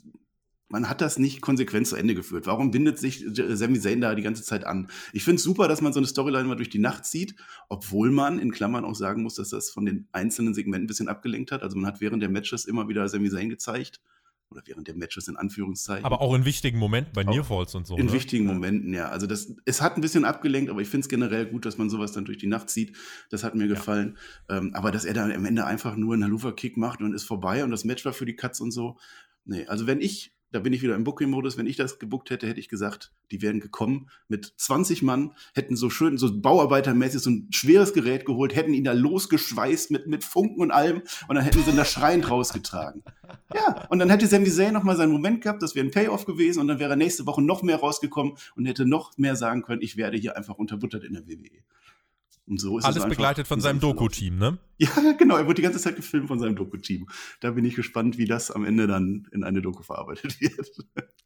[0.68, 2.46] man hat das nicht konsequent zu Ende geführt.
[2.46, 4.88] Warum bindet sich Sami Zayn da die ganze Zeit an?
[5.12, 7.36] Ich finde es super, dass man so eine Storyline mal durch die Nacht zieht,
[7.68, 11.08] obwohl man in Klammern auch sagen muss, dass das von den einzelnen Segmenten ein bisschen
[11.08, 11.62] abgelenkt hat.
[11.62, 14.00] Also man hat während der Matches immer wieder Sami Zayn gezeigt
[14.50, 16.04] oder während der Matches in Anführungszeichen.
[16.04, 17.96] Aber auch in wichtigen Momenten bei Nearfalls und so.
[17.96, 18.12] In ne?
[18.12, 19.08] wichtigen Momenten, ja.
[19.08, 21.90] Also das, es hat ein bisschen abgelenkt, aber ich finde es generell gut, dass man
[21.90, 22.96] sowas dann durch die Nacht zieht.
[23.30, 24.18] Das hat mir gefallen.
[24.48, 24.58] Ja.
[24.58, 27.64] Ähm, aber dass er dann am Ende einfach nur einen Haluva-Kick macht und ist vorbei
[27.64, 28.98] und das Match war für die Cuts und so.
[29.44, 31.58] Nee, also wenn ich da bin ich wieder im Booking-Modus.
[31.58, 35.76] Wenn ich das gebuckt hätte, hätte ich gesagt, die wären gekommen mit 20 Mann, hätten
[35.76, 40.24] so schön, so bauarbeitermäßig so ein schweres Gerät geholt, hätten ihn da losgeschweißt mit, mit
[40.24, 43.02] Funken und allem und dann hätten sie ihn da schreiend rausgetragen.
[43.54, 46.60] Ja, und dann hätte Sami Zayn nochmal seinen Moment gehabt, das wäre ein Payoff gewesen
[46.60, 49.82] und dann wäre er nächste Woche noch mehr rausgekommen und hätte noch mehr sagen können,
[49.82, 51.50] ich werde hier einfach unterbuttert in der WWE.
[52.46, 54.58] Und so ist Alles es begleitet von seinem Doku-Team, ne?
[54.78, 55.36] Ja, genau.
[55.36, 57.08] Er wird die ganze Zeit gefilmt von seinem Doku-Team.
[57.40, 60.70] Da bin ich gespannt, wie das am Ende dann in eine Doku verarbeitet wird.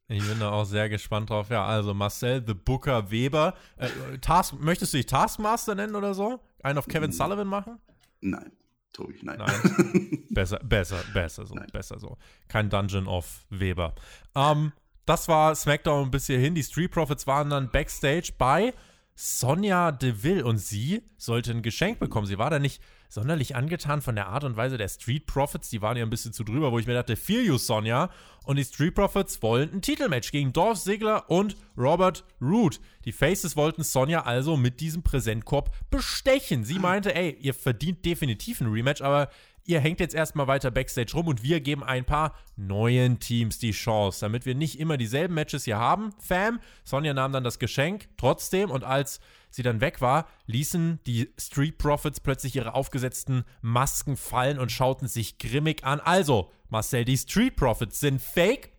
[0.08, 1.50] Ich bin da auch sehr gespannt drauf.
[1.50, 3.54] Ja, also Marcel, The Booker, Weber.
[3.76, 6.40] Äh, Task, möchtest du dich Taskmaster nennen oder so?
[6.62, 7.78] Einen auf Kevin Sullivan machen?
[8.22, 8.52] Nein,
[8.92, 9.38] Tobi, nein.
[9.38, 10.24] Nein.
[10.30, 11.68] besser, besser, besser so, Nein.
[11.70, 12.16] besser so.
[12.48, 13.94] Kein Dungeon of Weber.
[14.34, 14.72] Ähm,
[15.04, 16.54] das war SmackDown bis hierhin.
[16.54, 18.72] Die Street Profits waren dann Backstage bei
[19.14, 22.26] Sonja Deville und sie sollte ein Geschenk bekommen.
[22.26, 25.68] Sie war da nicht sonderlich angetan von der Art und Weise der Street Profits.
[25.68, 28.08] Die waren ja ein bisschen zu drüber, wo ich mir dachte, feel you, Sonja.
[28.44, 32.80] Und die Street Profits wollen ein Titelmatch gegen Dolph Ziggler und Robert Root.
[33.04, 36.64] Die Faces wollten Sonja also mit diesem Präsentkorb bestechen.
[36.64, 39.28] Sie meinte, ey, ihr verdient definitiv ein Rematch, aber
[39.70, 43.70] ihr hängt jetzt erstmal weiter Backstage rum und wir geben ein paar neuen Teams die
[43.70, 46.10] Chance, damit wir nicht immer dieselben Matches hier haben.
[46.18, 51.32] Fam, Sonja nahm dann das Geschenk trotzdem und als sie dann weg war, ließen die
[51.38, 56.00] Street Profits plötzlich ihre aufgesetzten Masken fallen und schauten sich grimmig an.
[56.00, 58.72] Also, Marcel, die Street Profits sind fake,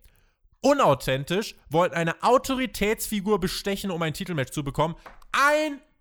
[0.60, 4.96] unauthentisch, wollten eine Autoritätsfigur bestechen, um ein Titelmatch zu bekommen.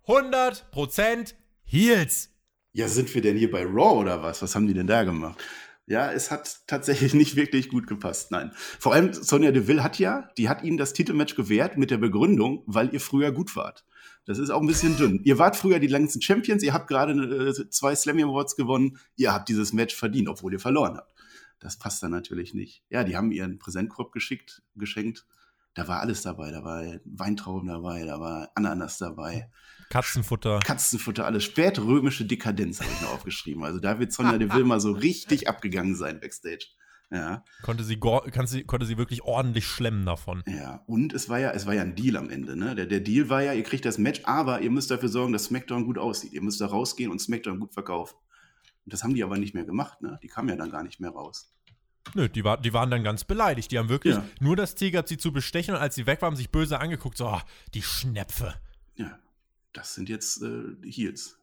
[0.05, 2.30] 100% Heels.
[2.73, 4.41] Ja, sind wir denn hier bei Raw oder was?
[4.41, 5.41] Was haben die denn da gemacht?
[5.87, 8.31] Ja, es hat tatsächlich nicht wirklich gut gepasst.
[8.31, 8.51] Nein.
[8.55, 12.63] Vor allem Sonja Deville hat ja, die hat ihnen das Titelmatch gewährt mit der Begründung,
[12.65, 13.83] weil ihr früher gut wart.
[14.25, 15.19] Das ist auch ein bisschen dünn.
[15.23, 19.33] Ihr wart früher die längsten Champions, ihr habt gerade äh, zwei Slammy Awards gewonnen, ihr
[19.33, 21.11] habt dieses Match verdient, obwohl ihr verloren habt.
[21.59, 22.83] Das passt dann natürlich nicht.
[22.89, 25.25] Ja, die haben ihren Präsentkorb geschickt, geschenkt.
[25.73, 26.51] Da war alles dabei.
[26.51, 29.49] Da war Weintrauben dabei, da war Ananas dabei.
[29.89, 30.59] Katzenfutter.
[30.59, 33.63] Katzenfutter, alles spätrömische Dekadenz habe ich noch aufgeschrieben.
[33.63, 36.67] Also da wird Sonja Deville mal so richtig abgegangen sein backstage.
[37.13, 37.99] Ja, Konnte sie,
[38.45, 40.43] sie, konnte sie wirklich ordentlich schlemmen davon.
[40.47, 40.81] ja.
[40.87, 42.55] Und es war ja, es war ja ein Deal am Ende.
[42.55, 42.73] Ne?
[42.73, 45.45] Der, der Deal war ja, ihr kriegt das Match, aber ihr müsst dafür sorgen, dass
[45.45, 46.31] SmackDown gut aussieht.
[46.31, 48.15] Ihr müsst da rausgehen und SmackDown gut verkaufen.
[48.85, 50.01] Und das haben die aber nicht mehr gemacht.
[50.01, 50.19] Ne?
[50.23, 51.53] Die kamen ja dann gar nicht mehr raus.
[52.13, 53.71] Nö, die, war, die waren dann ganz beleidigt.
[53.71, 54.25] Die haben wirklich Ja.
[54.39, 57.17] nur das Ziel gehabt, sie zu bestechen und als sie weg waren, sich böse angeguckt.
[57.17, 58.55] So, ah, die Schnäpfe.
[58.95, 59.19] Ja,
[59.73, 61.37] das sind jetzt äh, Heels.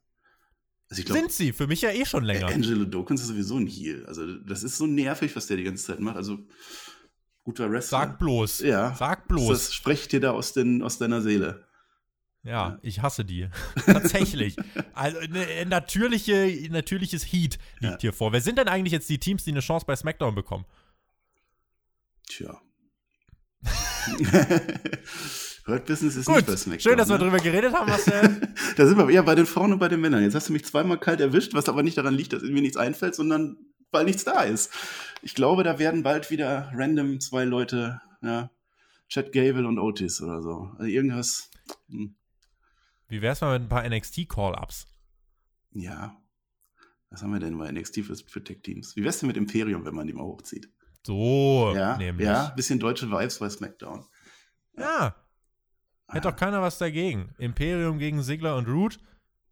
[0.90, 1.52] Also ich glaube, Sind sie?
[1.52, 2.46] Für mich ja eh schon länger.
[2.48, 4.06] Angelo Dawkins ist sowieso ein Heel.
[4.06, 6.16] Also das ist so nervig, was der die ganze Zeit macht.
[6.16, 6.38] Also
[7.44, 7.98] guter Wrestler.
[7.98, 8.60] Sag bloß.
[8.60, 8.94] Ja.
[8.94, 9.48] Sag bloß.
[9.48, 11.67] Das spricht dir da aus, den, aus deiner Seele.
[12.44, 13.48] Ja, ich hasse die.
[13.86, 14.56] Tatsächlich.
[14.94, 17.98] Also ne, natürliche, natürliches Heat liegt Ja.
[18.00, 18.32] hier vor.
[18.32, 20.64] Wer sind denn eigentlich jetzt die Teams, die eine Chance bei SmackDown bekommen?
[22.28, 22.60] Tja.
[25.66, 26.80] Hurt Business ist Gut, nicht bei SmackDown.
[26.80, 27.24] schön, dass wir ne?
[27.24, 28.40] drüber geredet haben, Marcel.
[28.76, 30.22] Da sind wir eher bei den Frauen und bei den Männern.
[30.22, 32.76] Jetzt hast du mich zweimal kalt erwischt, was aber nicht daran liegt, dass mir nichts
[32.76, 33.56] einfällt, sondern
[33.90, 34.72] weil nichts da ist.
[35.22, 38.50] Ich glaube, da werden bald wieder random zwei Leute, ja,
[39.08, 40.70] Chad Gable und Otis oder so.
[40.78, 41.50] Also irgendwas,
[41.90, 42.14] hm,
[43.08, 44.86] Wie wär's mal mit ein paar NXT-Call-Ups?
[45.72, 46.16] ja.
[47.10, 48.94] Was haben wir denn bei NXT für, für Tech-Teams?
[48.94, 50.68] Wie wär's denn mit Imperium, wenn man die mal hochzieht?
[51.06, 52.26] So, ja, nämlich.
[52.26, 54.04] ja, bisschen deutsche Vibes bei SmackDown.
[54.76, 55.16] Ja,
[56.10, 56.30] hätte Ah.
[56.32, 57.34] doch keiner was dagegen.
[57.38, 58.98] Imperium gegen Sigler und Root,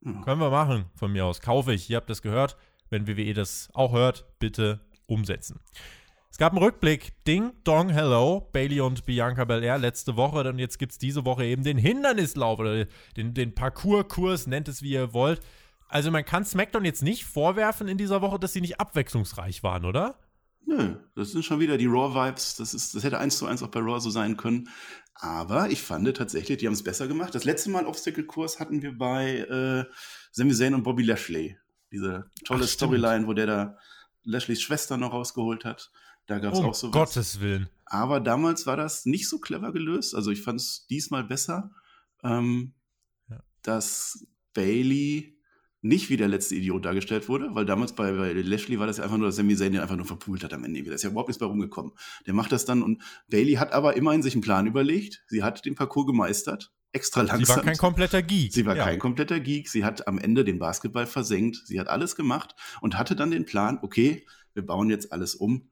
[0.02, 0.20] Hm.
[0.20, 1.40] können wir machen, von mir aus.
[1.40, 2.58] Kaufe ich, ihr habt das gehört.
[2.90, 5.58] Wenn WWE das auch hört, bitte umsetzen.
[6.36, 7.14] Es gab einen Rückblick.
[7.26, 10.46] Ding, Dong, Hello, Bailey und Bianca Belair letzte Woche.
[10.46, 12.84] Und jetzt gibt es diese Woche eben den Hindernislauf oder
[13.16, 15.40] den, den Parcours-Kurs, nennt es wie ihr wollt.
[15.88, 19.86] Also man kann SmackDown jetzt nicht vorwerfen in dieser Woche, dass sie nicht abwechslungsreich waren,
[19.86, 20.18] oder?
[20.66, 22.56] Nö, das sind schon wieder die Raw-Vibes.
[22.56, 24.68] Das, ist, das hätte eins zu eins auch bei Raw so sein können.
[25.14, 27.34] Aber ich fand tatsächlich, die haben es besser gemacht.
[27.34, 29.90] Das letzte Mal Obstacle-Kurs hatten wir bei äh,
[30.32, 31.56] Sami Zayn und Bobby Lashley.
[31.90, 32.68] Diese tolle Ach.
[32.68, 33.78] Storyline, wo der da
[34.24, 35.90] Lashleys Schwester noch rausgeholt hat.
[36.26, 37.68] Da gab es Um auch so Gottes Willen.
[37.84, 40.14] Aber damals war das nicht so clever gelöst.
[40.14, 41.70] Also ich fand es diesmal besser,
[42.24, 42.74] ähm,
[43.30, 43.40] Ja.
[43.62, 45.36] dass Bailey
[45.82, 49.04] nicht wie der letzte Idiot dargestellt wurde, weil damals bei, bei Lashley war das ja
[49.04, 50.82] einfach nur, dass Sami Zayn den einfach nur verpult hat am Ende.
[50.82, 51.92] Da ist ja überhaupt nichts bei rumgekommen.
[52.26, 55.22] Der macht das dann und Bailey hat aber immerhin sich einen Plan überlegt.
[55.28, 57.44] Sie hat den Parcours gemeistert, extra langsam.
[57.44, 58.52] Sie war kein kompletter Geek.
[58.52, 58.84] Sie war ja.
[58.84, 59.68] kein kompletter Geek.
[59.68, 61.62] Sie hat am Ende den Basketball versenkt.
[61.66, 65.70] Sie hat alles gemacht und hatte dann den Plan, okay, wir bauen jetzt alles um,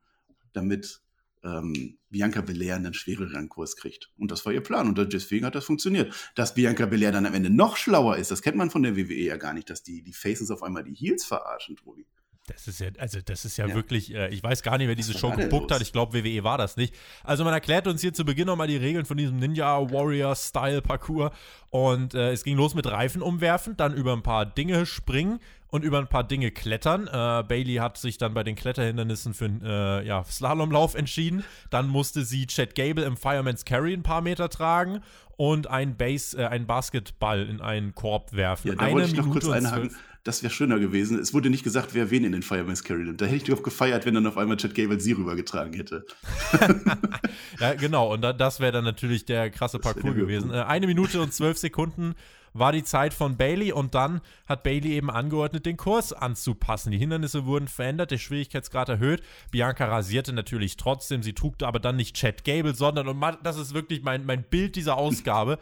[0.55, 1.01] damit
[1.45, 4.11] ähm, Bianca Belair einen schwereren Kurs kriegt.
[4.17, 6.33] Und das war ihr Plan und deswegen hat das funktioniert.
[6.35, 9.15] Dass Bianca Belair dann am Ende noch schlauer ist, das kennt man von der WWE
[9.15, 12.07] ja gar nicht, dass die, die Faces auf einmal die Heels verarschen, Tobi.
[12.47, 13.75] Das ist ja, also das ist ja, Ja.
[13.75, 15.81] wirklich, äh, ich weiß gar nicht, wer diese Show gebuckt hat.
[15.81, 16.95] Ich glaube, WWE war das nicht.
[17.23, 20.83] Also man erklärt uns hier zu Beginn nochmal die Regeln von diesem Ninja Warrior Style
[20.83, 21.33] Parcours.
[21.71, 25.41] Und äh, es ging los mit Reifen umwerfen, dann über ein paar Dinge springen
[25.75, 27.09] und über ein paar Dinge klettern.
[27.09, 31.43] Äh, Bailey hat sich dann bei den Kletterhindernissen für einen äh, ja, Slalomlauf entschieden.
[31.69, 35.01] Dann musste sie Chad Gable im Fireman's Carry ein paar Meter tragen
[35.37, 38.69] und ein Base, äh, einen Basketball in einen Korb werfen.
[38.69, 39.91] Ja, da wollte ich noch kurz und einhaken.
[40.23, 41.19] das wäre schöner gewesen.
[41.19, 43.21] Es wurde nicht gesagt, wer wen in den Fireman's Carry nimmt.
[43.21, 46.07] Da hätte ich doch gefeiert, wenn dann auf einmal Chad Gable sie rübergetragen hätte.
[47.59, 48.15] ja, genau.
[48.15, 50.53] Und das wäre dann natürlich der krasse Parcours gewesen.
[50.53, 52.15] Äh, eine Minute und zwölf Sekunden
[52.55, 56.93] war die Zeit von Bailey und dann hat Bailey eben angeordnet, den Kurs anzupassen.
[56.93, 59.23] Die Hindernisse wurden verändert, der Schwierigkeitsgrad erhöht.
[59.51, 63.75] Bianca rasierte natürlich trotzdem, sie trug aber dann nicht Chad Gable, sondern, und das ist
[63.75, 65.59] wirklich mein, mein Bild dieser Ausgabe,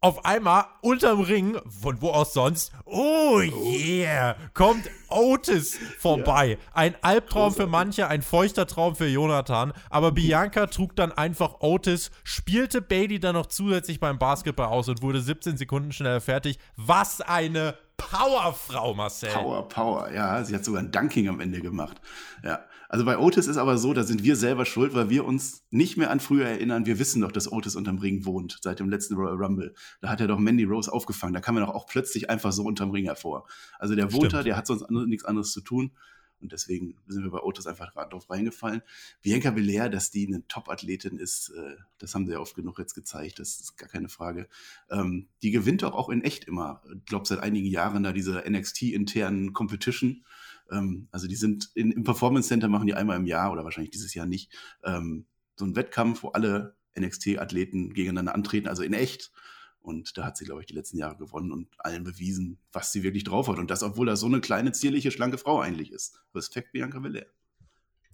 [0.00, 6.50] auf einmal unterm Ring, von wo aus sonst, oh yeah, kommt Otis vorbei.
[6.50, 6.56] Ja.
[6.74, 9.72] Ein Albtraum für manche, ein feuchter Traum für Jonathan.
[9.90, 15.02] Aber Bianca trug dann einfach Otis, spielte Bailey dann noch zusätzlich beim Basketball aus und
[15.02, 16.58] wurde 17 Sekunden schneller fertig.
[16.76, 19.30] Was eine Powerfrau, Marcel.
[19.30, 20.44] Power, Power, ja.
[20.44, 22.00] Sie hat sogar ein Dunking am Ende gemacht.
[22.44, 22.60] Ja.
[22.88, 25.96] Also bei Otis ist aber so, da sind wir selber schuld, weil wir uns nicht
[25.96, 26.86] mehr an früher erinnern.
[26.86, 29.74] Wir wissen doch, dass Otis unterm Ring wohnt, seit dem letzten Royal Rumble.
[30.00, 31.34] Da hat er doch Mandy Rose aufgefangen.
[31.34, 33.46] Da kam er doch auch plötzlich einfach so unterm Ring hervor.
[33.78, 35.92] Also der wohnt da, der hat sonst nichts anderes zu tun.
[36.40, 38.82] Und deswegen sind wir bei Otis einfach drauf reingefallen.
[39.22, 42.94] Bianca Belair, dass die eine Top-Athletin ist, äh, das haben sie ja oft genug jetzt
[42.94, 44.48] gezeigt, das ist gar keine Frage.
[44.90, 46.82] Ähm, die gewinnt doch auch in echt immer.
[46.94, 50.24] Ich glaube, seit einigen Jahren da diese NXT-internen Competition.
[50.70, 53.90] Ähm, also die sind in, im Performance Center machen die einmal im Jahr oder wahrscheinlich
[53.90, 54.52] dieses Jahr nicht
[54.84, 55.26] ähm,
[55.56, 59.32] so einen Wettkampf, wo alle NXT-Athleten gegeneinander antreten, also in echt.
[59.80, 63.04] Und da hat sie, glaube ich, die letzten Jahre gewonnen und allen bewiesen, was sie
[63.04, 63.58] wirklich drauf hat.
[63.58, 66.20] Und das, obwohl er so eine kleine, zierliche, schlanke Frau eigentlich ist.
[66.34, 67.26] Respekt, Bianca Belair.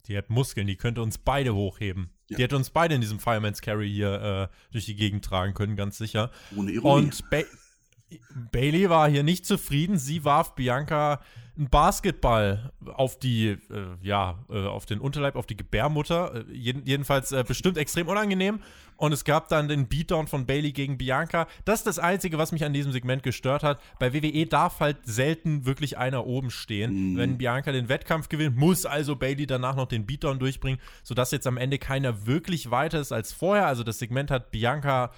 [0.07, 2.11] Die hat Muskeln, die könnte uns beide hochheben.
[2.29, 2.37] Ja.
[2.37, 5.77] Die hätte uns beide in diesem Fireman's Carry hier äh, durch die Gegend tragen können,
[5.77, 6.31] ganz sicher.
[6.55, 7.07] Ohne Ironie.
[7.07, 7.43] Und ba
[8.51, 9.97] Bailey war hier nicht zufrieden.
[9.97, 11.23] Sie warf Bianca
[11.57, 13.59] einen Basketball auf die, äh,
[14.03, 16.47] ja, äh, auf den Unterleib, auf die Gebärmutter.
[16.49, 18.61] Äh, jeden, jedenfalls äh, bestimmt extrem unangenehm.
[18.97, 21.49] Und es gab dann den Beatdown von Bailey gegen Bianca.
[21.65, 23.81] Das ist das Einzige, was mich an diesem Segment gestört hat.
[23.99, 27.12] Bei WWE darf halt selten wirklich einer oben stehen.
[27.12, 27.17] Mhm.
[27.17, 31.47] Wenn Bianca den Wettkampf gewinnt, muss also Bailey danach noch den Beatdown durchbringen, sodass jetzt
[31.47, 33.67] am Ende keiner wirklich weiter ist als vorher.
[33.67, 35.11] Also das Segment hat Bianca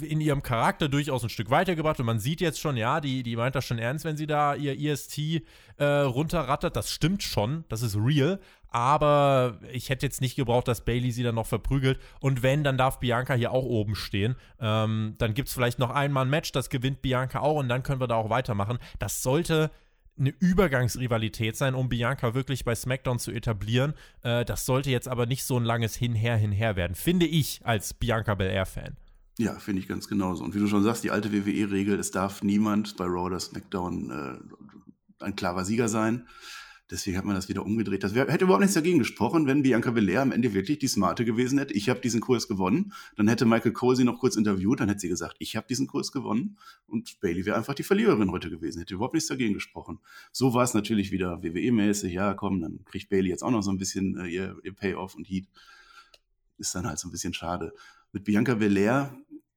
[0.00, 3.36] in ihrem Charakter durchaus ein Stück weitergebracht und man sieht jetzt schon, ja, die, die
[3.36, 5.42] meint das schon ernst, wenn sie da ihr EST
[5.76, 6.76] äh, runterrattert.
[6.76, 11.22] Das stimmt schon, das ist real, aber ich hätte jetzt nicht gebraucht, dass Bailey sie
[11.22, 11.98] dann noch verprügelt.
[12.20, 14.36] Und wenn, dann darf Bianca hier auch oben stehen.
[14.60, 17.82] Ähm, dann gibt es vielleicht noch einmal ein Match, das gewinnt Bianca auch und dann
[17.82, 18.78] können wir da auch weitermachen.
[18.98, 19.70] Das sollte
[20.18, 23.94] eine Übergangsrivalität sein, um Bianca wirklich bei SmackDown zu etablieren.
[24.22, 27.94] Äh, das sollte jetzt aber nicht so ein langes Hinher, Hinher werden, finde ich als
[27.94, 28.96] Bianca Belair-Fan.
[29.38, 30.44] Ja, finde ich ganz genauso.
[30.44, 34.10] Und wie du schon sagst, die alte WWE-Regel, es darf niemand bei Raw oder SmackDown
[34.10, 36.26] äh, ein klarer Sieger sein.
[36.88, 38.04] Deswegen hat man das wieder umgedreht.
[38.04, 41.24] Das wär, hätte überhaupt nichts dagegen gesprochen, wenn Bianca Belair am Ende wirklich die Smarte
[41.24, 41.74] gewesen hätte.
[41.74, 42.92] Ich habe diesen Kurs gewonnen.
[43.16, 44.78] Dann hätte Michael Cole sie noch kurz interviewt.
[44.78, 46.58] Dann hätte sie gesagt, ich habe diesen Kurs gewonnen.
[46.86, 48.78] Und Bailey wäre einfach die Verliererin heute gewesen.
[48.78, 49.98] Hätte überhaupt nichts dagegen gesprochen.
[50.30, 52.12] So war es natürlich wieder WWE-mäßig.
[52.12, 55.16] Ja, komm, dann kriegt Bailey jetzt auch noch so ein bisschen äh, ihr, ihr Payoff
[55.16, 55.48] und Heat.
[56.58, 57.72] Ist dann halt so ein bisschen schade.
[58.12, 59.12] Mit Bianca Belair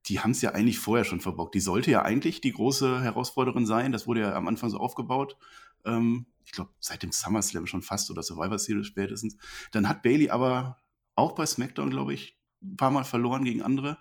[0.06, 1.54] die haben es ja eigentlich vorher schon verbockt.
[1.54, 3.92] Die sollte ja eigentlich die große Herausforderin sein.
[3.92, 5.36] Das wurde ja am Anfang so aufgebaut.
[5.84, 9.36] Ähm, ich glaube, seit dem SummerSlam schon fast oder Survivor Series spätestens.
[9.72, 10.78] Dann hat Bailey aber
[11.14, 13.98] auch bei SmackDown, glaube ich, ein paar Mal verloren gegen andere.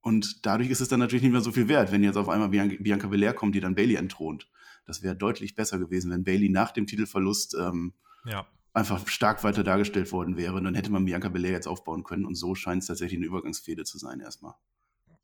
[0.00, 2.48] Und dadurch ist es dann natürlich nicht mehr so viel wert, wenn jetzt auf einmal
[2.48, 4.48] Bianca Belair kommt, die dann Bailey entthront.
[4.84, 8.46] Das wäre deutlich besser gewesen, wenn Bailey nach dem Titelverlust ähm, ja.
[8.72, 10.56] einfach stark weiter dargestellt worden wäre.
[10.56, 12.26] Und dann hätte man Bianca Belair jetzt aufbauen können.
[12.26, 14.54] Und so scheint es tatsächlich eine Übergangsfehde zu sein erstmal.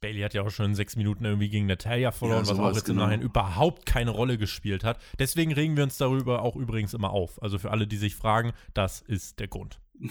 [0.00, 2.74] Bailey hat ja auch schon in sechs Minuten irgendwie gegen Natalia verloren, ja, was auch
[2.74, 3.02] jetzt genau.
[3.02, 4.98] im Nachhinein überhaupt keine Rolle gespielt hat.
[5.18, 7.42] Deswegen regen wir uns darüber auch übrigens immer auf.
[7.42, 9.80] Also für alle, die sich fragen, das ist der Grund.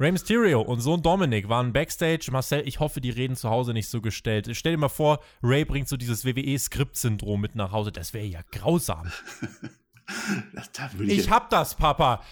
[0.00, 2.30] Rey Mysterio und Sohn Dominic waren backstage.
[2.32, 4.48] Marcel, ich hoffe, die reden zu Hause nicht so gestellt.
[4.52, 7.92] Stell dir mal vor, Ray bringt so dieses WWE-Skript-Syndrom mit nach Hause.
[7.92, 9.12] Das wäre ja grausam.
[11.00, 12.22] ich, ich hab das, Papa.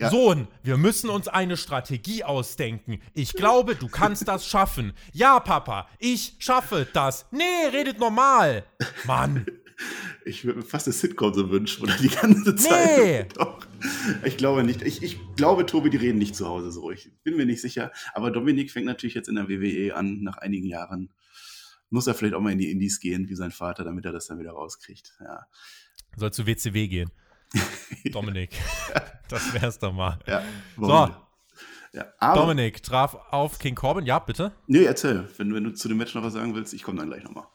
[0.00, 0.10] Ja.
[0.10, 3.00] Sohn, wir müssen uns eine Strategie ausdenken.
[3.14, 4.92] Ich glaube, du kannst das schaffen.
[5.12, 7.26] Ja, Papa, ich schaffe das.
[7.30, 8.64] Nee, redet normal.
[9.04, 9.46] Mann.
[10.24, 12.98] Ich würde mir fast eine Sitcom so wünschen, oder die ganze Zeit.
[12.98, 13.24] Nee.
[13.34, 13.66] Doch.
[14.24, 14.82] Ich glaube nicht.
[14.82, 16.90] Ich, ich glaube, Tobi, die reden nicht zu Hause so.
[16.90, 17.90] Ich bin mir nicht sicher.
[18.14, 21.10] Aber Dominik fängt natürlich jetzt in der WWE an, nach einigen Jahren.
[21.90, 24.26] Muss er vielleicht auch mal in die Indies gehen, wie sein Vater, damit er das
[24.26, 25.14] dann wieder rauskriegt.
[25.20, 25.46] Ja.
[26.16, 27.10] Soll zu WCW gehen.
[28.12, 28.50] Dominik.
[29.28, 30.18] das wär's doch mal.
[30.26, 30.42] Ja,
[30.76, 31.08] so.
[31.92, 34.06] Ja, Dominik traf auf King Corbin.
[34.06, 34.52] Ja, bitte?
[34.66, 35.28] Nee, erzähl.
[35.36, 37.46] Wenn, wenn du zu dem Match noch was sagen willst, ich komme dann gleich nochmal.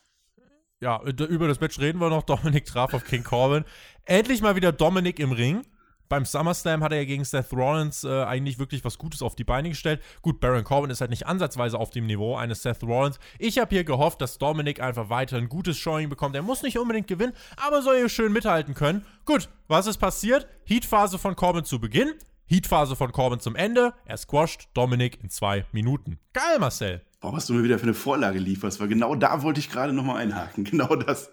[0.79, 2.23] Ja, über das Match reden wir noch.
[2.23, 3.65] Dominik traf auf King Corbin.
[4.05, 5.65] Endlich mal wieder Dominik im Ring.
[6.09, 9.69] Beim SummerSlam hat er gegen Seth Rollins äh, eigentlich wirklich was Gutes auf die Beine
[9.69, 10.01] gestellt.
[10.21, 13.19] Gut, Baron Corbin ist halt nicht ansatzweise auf dem Niveau eines Seth Rollins.
[13.39, 16.35] Ich habe hier gehofft, dass Dominic einfach weiter ein gutes Showing bekommt.
[16.35, 19.05] Er muss nicht unbedingt gewinnen, aber soll hier schön mithalten können.
[19.25, 20.47] Gut, was ist passiert?
[20.65, 22.13] Heatphase von Corbin zu Beginn.
[22.47, 23.93] Heatphase von Corbin zum Ende.
[24.05, 26.17] Er squasht Dominic in zwei Minuten.
[26.33, 27.01] Geil, Marcel.
[27.19, 29.91] Boah, was du mir wieder für eine Vorlage lieferst, weil genau da wollte ich gerade
[29.91, 30.63] nochmal einhaken.
[30.71, 31.31] Genau das.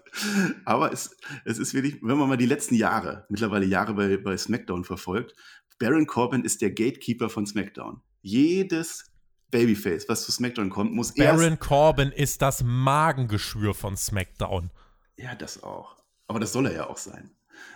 [0.65, 4.35] Aber es, es ist wirklich, wenn man mal die letzten Jahre, mittlerweile Jahre bei, bei
[4.35, 5.35] SmackDown verfolgt,
[5.79, 8.01] Baron Corbin ist der Gatekeeper von SmackDown.
[8.21, 9.11] Jedes
[9.51, 11.39] Babyface, was zu SmackDown kommt, muss Baron erst.
[11.39, 14.71] Baron Corbin ist das Magengeschwür von SmackDown.
[15.17, 15.95] Ja, das auch.
[16.27, 17.31] Aber das soll er ja auch sein.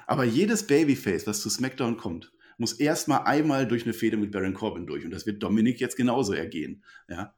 [0.08, 4.54] Aber jedes Babyface, was zu SmackDown kommt, muss erstmal einmal durch eine Fehde mit Baron
[4.54, 5.06] Corbin durch.
[5.06, 6.84] Und das wird Dominik jetzt genauso ergehen.
[7.08, 7.34] Ja?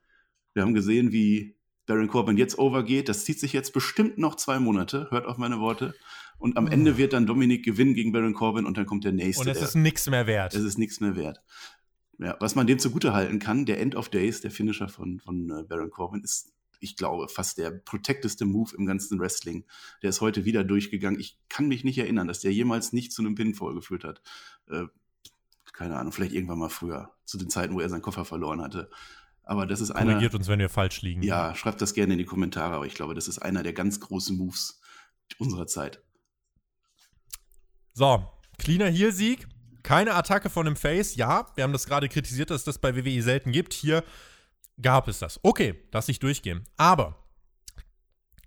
[0.54, 1.56] Wir haben gesehen, wie
[1.86, 3.10] Baron Corbin jetzt overgeht.
[3.10, 5.08] Das zieht sich jetzt bestimmt noch zwei Monate.
[5.12, 5.94] Hört auf meine Worte.
[6.38, 9.44] Und am Ende wird dann Dominik gewinnen gegen Baron Corbin und dann kommt der nächste.
[9.44, 10.56] Und es ist nichts mehr wert.
[10.56, 11.42] Es ist nichts mehr wert.
[12.18, 15.50] Ja, was man dem zugute halten kann, der End of Days, der Finisher von, von
[15.50, 19.66] äh, Baron Corbin, ist, ich glaube, fast der protecteste Move im ganzen Wrestling.
[20.02, 21.20] Der ist heute wieder durchgegangen.
[21.20, 24.22] Ich kann mich nicht erinnern, dass der jemals nicht zu einem Pinfall geführt hat.
[24.68, 24.86] Äh,
[25.82, 28.91] keine Ahnung, vielleicht irgendwann mal früher, zu den Zeiten, wo er seinen Koffer verloren hatte.
[29.44, 30.12] Aber das ist einer.
[30.12, 31.24] Korrigiert uns, wenn wir falsch liegen.
[31.24, 34.00] Ja, schreibt das gerne in die Kommentare, aber ich glaube, das ist einer der ganz
[34.00, 34.80] großen Moves
[35.39, 36.04] unserer Zeit.
[37.94, 38.24] So,
[38.60, 39.48] cleaner Heel-Sieg.
[39.82, 41.15] Keine Attacke von dem Face.
[41.15, 43.74] Ja, wir haben das gerade kritisiert, dass es das bei WWE selten gibt.
[43.74, 44.04] Hier
[44.80, 45.39] gab es das.
[45.41, 46.63] Okay, lass ich durchgehen.
[46.78, 47.28] Aber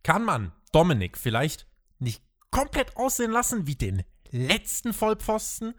[0.04, 1.66] kann man Dominik vielleicht
[1.98, 5.74] nicht komplett aussehen lassen wie den letzten Vollpfosten?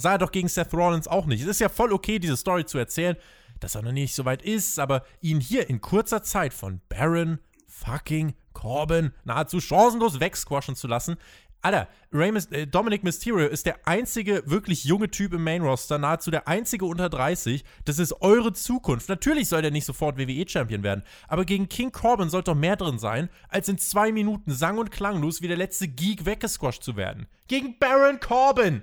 [0.00, 1.42] Sah er doch gegen Seth Rollins auch nicht.
[1.42, 3.16] Es ist ja voll okay, diese Story zu erzählen
[3.60, 7.38] dass er noch nicht so weit ist, aber ihn hier in kurzer Zeit von Baron
[7.66, 11.16] fucking Corbin nahezu chancenlos wegsquashen zu lassen.
[11.60, 16.30] Alter, Rey, äh, Dominic Mysterio ist der einzige wirklich junge Typ im Main Roster, nahezu
[16.30, 17.64] der einzige unter 30.
[17.84, 19.08] Das ist eure Zukunft.
[19.08, 23.00] Natürlich soll der nicht sofort WWE-Champion werden, aber gegen King Corbin sollte doch mehr drin
[23.00, 27.26] sein, als in zwei Minuten sang- und klanglos wie der letzte Geek weggesquasht zu werden.
[27.48, 28.82] Gegen Baron Corbin!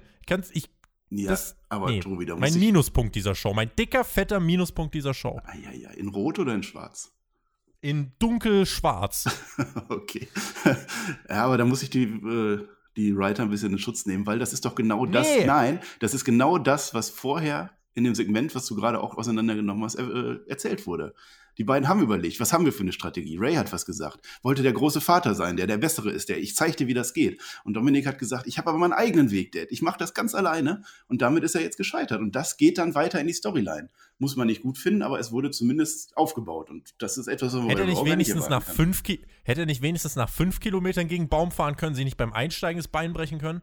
[0.51, 0.74] Ich
[1.09, 2.59] ja, das, aber nee, Tobi, da Mein ich...
[2.59, 5.39] Minuspunkt dieser Show, mein dicker, fetter Minuspunkt dieser Show.
[5.43, 5.89] Ah, ja, ja.
[5.91, 7.13] In Rot oder in Schwarz?
[7.81, 9.25] In dunkel-schwarz.
[9.89, 10.27] okay.
[11.29, 14.39] ja, aber da muss ich die, äh, die Writer ein bisschen in Schutz nehmen, weil
[14.39, 15.27] das ist doch genau das.
[15.27, 15.45] Nee.
[15.45, 19.83] Nein, das ist genau das, was vorher in dem Segment, was du gerade auch auseinandergenommen
[19.83, 21.13] hast, äh, erzählt wurde.
[21.57, 23.37] Die beiden haben überlegt, was haben wir für eine Strategie?
[23.37, 26.55] Ray hat was gesagt, wollte der große Vater sein, der der Bessere ist, der ich
[26.55, 27.41] zeige dir, wie das geht.
[27.63, 29.67] Und Dominik hat gesagt, ich habe aber meinen eigenen Weg, Dad.
[29.69, 30.83] Ich mache das ganz alleine.
[31.07, 32.19] Und damit ist er jetzt gescheitert.
[32.19, 33.89] Und das geht dann weiter in die Storyline.
[34.17, 36.69] Muss man nicht gut finden, aber es wurde zumindest aufgebaut.
[36.69, 39.03] Und das ist etwas, was man hätte nicht wenigstens nach fünf
[39.43, 42.77] Hätte er nicht wenigstens nach fünf Kilometern gegen Baum fahren können, sie nicht beim Einsteigen
[42.77, 43.61] das Bein brechen können?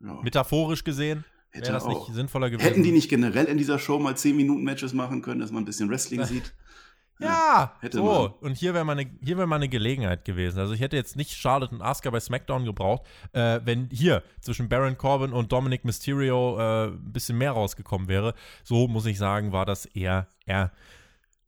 [0.00, 0.20] Ja.
[0.22, 1.24] Metaphorisch gesehen.
[1.52, 2.06] Wäre das auch.
[2.06, 2.66] nicht sinnvoller gewesen?
[2.66, 5.62] Hätten die nicht generell in dieser Show mal 10 Minuten Matches machen können, dass man
[5.62, 6.54] ein bisschen Wrestling sieht?
[7.20, 8.04] Ja, hätte so.
[8.04, 8.32] Man.
[8.40, 10.58] Und hier wäre mal, eine, wär mal eine Gelegenheit gewesen.
[10.58, 13.02] Also ich hätte jetzt nicht Charlotte und Asuka bei SmackDown gebraucht,
[13.32, 18.34] äh, wenn hier zwischen Baron Corbin und Dominic Mysterio äh, ein bisschen mehr rausgekommen wäre.
[18.64, 20.72] So muss ich sagen, war das eher, eher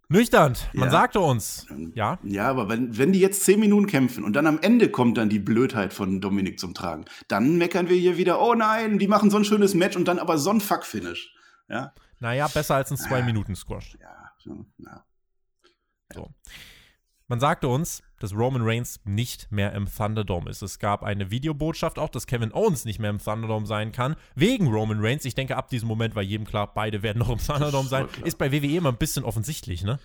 [0.08, 0.54] nüchtern.
[0.74, 0.90] Man ja.
[0.90, 1.66] sagte uns.
[1.94, 2.18] Ja.
[2.22, 5.30] Ja, aber wenn, wenn die jetzt zehn Minuten kämpfen und dann am Ende kommt dann
[5.30, 9.30] die Blödheit von Dominic zum Tragen, dann meckern wir hier wieder, oh nein, die machen
[9.30, 11.34] so ein schönes Match und dann aber so ein Fuck-Finish.
[11.68, 11.94] Ja.
[12.20, 13.96] Naja, besser als ein Zwei-Minuten-Squash.
[14.00, 15.04] Ja, ja.
[16.14, 16.30] So.
[17.28, 20.60] Man sagte uns, dass Roman Reigns nicht mehr im Thunderdome ist.
[20.60, 24.68] Es gab eine Videobotschaft auch, dass Kevin Owens nicht mehr im Thunderdome sein kann, wegen
[24.68, 25.24] Roman Reigns.
[25.24, 28.06] Ich denke, ab diesem Moment war jedem klar, beide werden noch im Thunderdome sein.
[28.24, 29.98] Ist bei WWE immer ein bisschen offensichtlich, ne?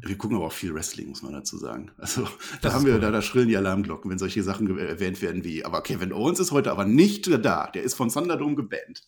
[0.00, 1.90] Wir gucken aber auch viel Wrestling, muss man dazu sagen.
[1.98, 2.28] Also
[2.60, 3.00] da haben wir, cool.
[3.00, 6.52] da, da schrillen die Alarmglocken, wenn solche Sachen erwähnt werden wie, aber Kevin Owens ist
[6.52, 7.68] heute aber nicht da.
[7.68, 9.02] Der ist von Thunderdome gebannt.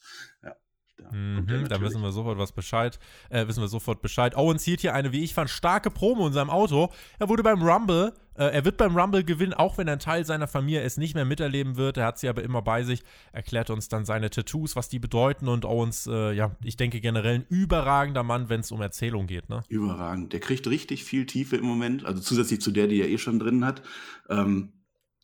[1.00, 2.98] Da, mhm, da wissen wir sofort was Bescheid.
[3.28, 4.36] Äh, wissen wir sofort Bescheid.
[4.36, 6.90] Owens hielt hier eine, wie ich fand, starke Promo in seinem Auto.
[7.18, 10.48] Er wurde beim Rumble, äh, er wird beim Rumble gewinnen, auch wenn ein Teil seiner
[10.48, 11.96] Familie es nicht mehr miterleben wird.
[11.96, 13.02] Er hat sie aber immer bei sich.
[13.32, 15.48] Erklärt uns dann seine Tattoos, was die bedeuten.
[15.48, 19.48] Und Owens, äh, ja, ich denke generell ein überragender Mann, wenn es um Erzählung geht.
[19.48, 19.62] Ne?
[19.68, 20.32] Überragend.
[20.32, 23.38] Der kriegt richtig viel Tiefe im Moment, also zusätzlich zu der, die er eh schon
[23.38, 23.82] drin hat.
[24.28, 24.72] Ähm,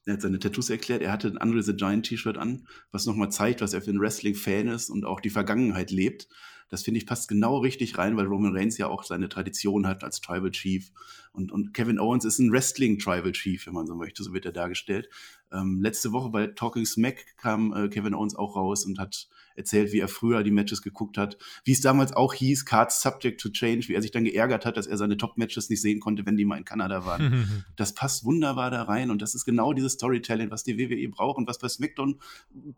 [0.06, 1.02] er hat seine Tattoos erklärt.
[1.02, 4.00] Er hatte ein Andre the Giant T-Shirt an, was nochmal zeigt, was er für ein
[4.00, 6.28] Wrestling-Fan ist und auch die Vergangenheit lebt.
[6.68, 10.02] Das finde ich passt genau richtig rein, weil Roman Reigns ja auch seine Tradition hat
[10.02, 10.90] als Tribal Chief.
[11.32, 14.46] Und, und Kevin Owens ist ein Wrestling Tribal Chief, wenn man so möchte, so wird
[14.46, 15.08] er dargestellt.
[15.52, 19.92] Ähm, letzte Woche bei Talking Smack kam äh, Kevin Owens auch raus und hat erzählt,
[19.92, 23.48] wie er früher die Matches geguckt hat, wie es damals auch hieß, Cards Subject to
[23.48, 26.36] Change, wie er sich dann geärgert hat, dass er seine Top-Matches nicht sehen konnte, wenn
[26.36, 27.64] die mal in Kanada waren.
[27.76, 31.38] das passt wunderbar da rein und das ist genau dieses Storytelling, was die WWE braucht
[31.38, 32.20] und was bei SmackDown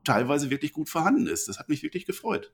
[0.05, 1.49] teilweise wirklich gut vorhanden ist.
[1.49, 2.53] Das hat mich wirklich gefreut.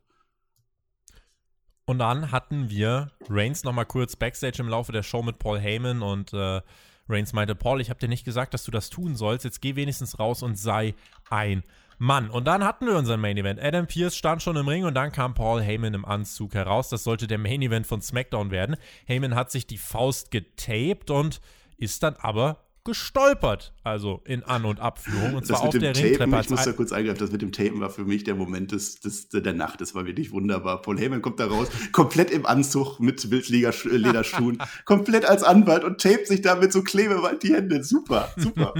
[1.86, 6.00] Und dann hatten wir Reigns nochmal kurz Backstage im Laufe der Show mit Paul Heyman
[6.02, 6.62] und äh,
[7.08, 9.44] Reigns meinte, Paul, ich habe dir nicht gesagt, dass du das tun sollst.
[9.44, 10.94] Jetzt geh wenigstens raus und sei
[11.28, 11.62] ein
[12.04, 12.30] Mann.
[12.30, 13.60] Und dann hatten wir unseren Main Event.
[13.60, 16.90] Adam Pierce stand schon im Ring und dann kam Paul Heyman im Anzug heraus.
[16.90, 18.76] Das sollte der Main Event von SmackDown werden.
[19.06, 21.40] Heyman hat sich die Faust getaped und
[21.78, 25.34] ist dann aber gestolpert, also in An- und Abführung.
[25.34, 26.40] Und das zwar auf der Tapen, Ringtreppe.
[26.42, 29.00] Ich muss da kurz eingreifen, das mit dem Tapen war für mich der Moment des,
[29.00, 29.80] des, der Nacht.
[29.80, 30.82] Das war wirklich wunderbar.
[30.82, 36.28] Paul Heyman kommt da raus, komplett im Anzug mit Wildlederschuhen, komplett als Anwalt und tapet
[36.28, 37.82] sich da mit so Klebeband die Hände.
[37.82, 38.74] Super, super.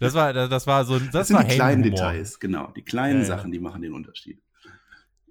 [0.00, 1.82] das war, das war so, das, das sind war die kleinen.
[1.82, 2.72] Details, genau.
[2.76, 3.26] Die kleinen ja.
[3.26, 4.40] Sachen, die machen den Unterschied.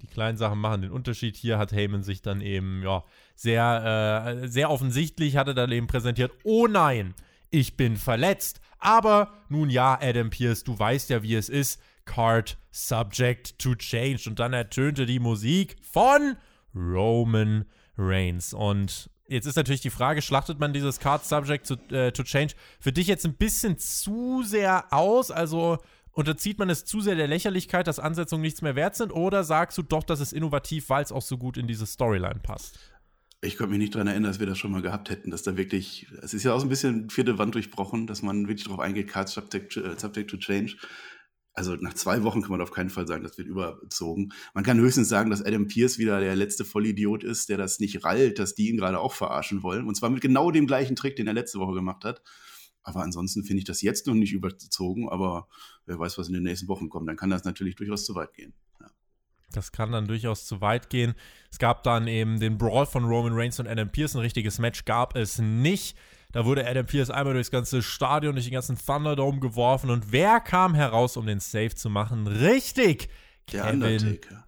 [0.03, 1.37] Die kleinen Sachen machen den Unterschied.
[1.37, 3.03] Hier hat Heyman sich dann eben, ja,
[3.35, 7.15] sehr, äh, sehr offensichtlich hat er dann eben präsentiert, oh nein,
[7.49, 8.59] ich bin verletzt.
[8.79, 11.81] Aber nun ja, Adam Pierce, du weißt ja, wie es ist.
[12.03, 14.23] Card subject to change.
[14.27, 16.35] Und dann ertönte die Musik von
[16.75, 17.65] Roman
[17.97, 18.53] Reigns.
[18.53, 22.55] Und jetzt ist natürlich die Frage, schlachtet man dieses Card subject to, äh, to change
[22.81, 25.31] für dich jetzt ein bisschen zu sehr aus?
[25.31, 25.77] Also
[26.13, 29.11] unterzieht man es zu sehr der Lächerlichkeit, dass Ansetzungen nichts mehr wert sind?
[29.11, 32.39] Oder sagst du doch, das ist innovativ, weil es auch so gut in diese Storyline
[32.41, 32.79] passt?
[33.41, 35.57] Ich konnte mich nicht daran erinnern, dass wir das schon mal gehabt hätten, dass da
[35.57, 38.79] wirklich, es ist ja auch so ein bisschen vierte Wand durchbrochen, dass man wirklich darauf
[38.79, 40.77] eingeht, Cards subject, äh, subject to change.
[41.55, 44.29] Also nach zwei Wochen kann man auf keinen Fall sagen, das wird überzogen.
[44.53, 48.03] Man kann höchstens sagen, dass Adam Pierce wieder der letzte Vollidiot ist, der das nicht
[48.05, 49.85] rallt, dass die ihn gerade auch verarschen wollen.
[49.85, 52.23] Und zwar mit genau dem gleichen Trick, den er letzte Woche gemacht hat.
[52.83, 55.47] Aber ansonsten finde ich das jetzt noch nicht überzogen, aber
[55.85, 57.07] wer weiß, was in den nächsten Wochen kommt.
[57.07, 58.53] Dann kann das natürlich durchaus zu weit gehen.
[58.79, 58.91] Ja.
[59.51, 61.13] Das kann dann durchaus zu weit gehen.
[61.49, 64.15] Es gab dann eben den Brawl von Roman Reigns und Adam Pierce.
[64.15, 65.97] Ein richtiges Match gab es nicht.
[66.33, 69.89] Da wurde Adam Pierce einmal durchs ganze Stadion, durch den ganzen Thunderdome geworfen.
[69.89, 72.27] Und wer kam heraus, um den Save zu machen?
[72.27, 73.09] Richtig!
[73.51, 74.47] Der Kevin Undertaker.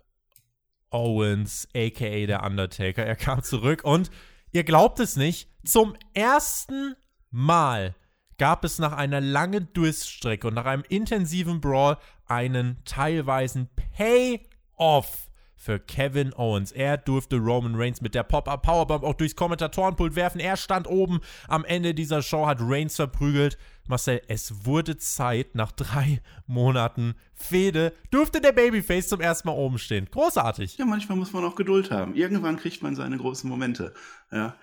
[0.90, 3.06] Owens, aka der Undertaker.
[3.06, 4.10] Er kam zurück und
[4.52, 6.96] ihr glaubt es nicht, zum ersten
[7.32, 7.96] Mal
[8.38, 15.30] gab es nach einer langen Durststrecke und nach einem intensiven Brawl einen teilweisen Pay-Off
[15.66, 16.72] für Kevin Owens.
[16.72, 20.40] Er durfte Roman Reigns mit der Pop-Up Powerbomb auch durchs Kommentatorenpult werfen.
[20.40, 21.22] Er stand oben.
[21.48, 23.58] Am Ende dieser Show hat Reigns verprügelt.
[23.88, 29.78] Marcel, es wurde Zeit, nach drei Monaten Fehde durfte der Babyface zum ersten Mal oben
[29.78, 30.08] stehen.
[30.10, 30.78] Großartig.
[30.78, 32.16] Ja, manchmal muss man auch Geduld haben.
[32.16, 33.94] Irgendwann kriegt man seine großen Momente.
[34.32, 34.56] Ja.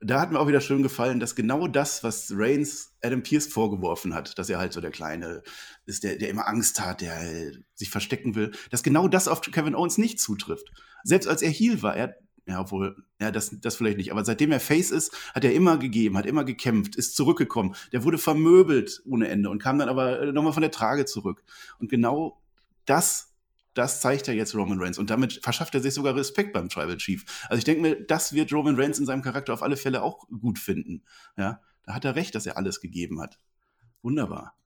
[0.00, 4.14] Da hat mir auch wieder schön gefallen, dass genau das, was Reigns Adam Pierce vorgeworfen
[4.14, 5.42] hat, dass er halt so der Kleine
[5.86, 9.74] ist, der, der immer Angst hat, der sich verstecken will, dass genau das auf Kevin
[9.74, 10.70] Owens nicht zutrifft.
[11.02, 14.52] Selbst als er Heel war, er, ja, obwohl, ja, das, das vielleicht nicht, aber seitdem
[14.52, 17.74] er Face ist, hat er immer gegeben, hat immer gekämpft, ist zurückgekommen.
[17.92, 21.42] Der wurde vermöbelt ohne Ende und kam dann aber nochmal von der Trage zurück.
[21.78, 22.40] Und genau
[22.86, 23.27] das
[23.78, 26.96] das zeigt er jetzt Roman Reigns und damit verschafft er sich sogar Respekt beim Tribal
[26.96, 27.24] Chief.
[27.48, 30.26] Also ich denke mir, das wird Roman Reigns in seinem Charakter auf alle Fälle auch
[30.40, 31.04] gut finden.
[31.36, 33.38] Ja, da hat er recht, dass er alles gegeben hat.
[34.02, 34.56] Wunderbar.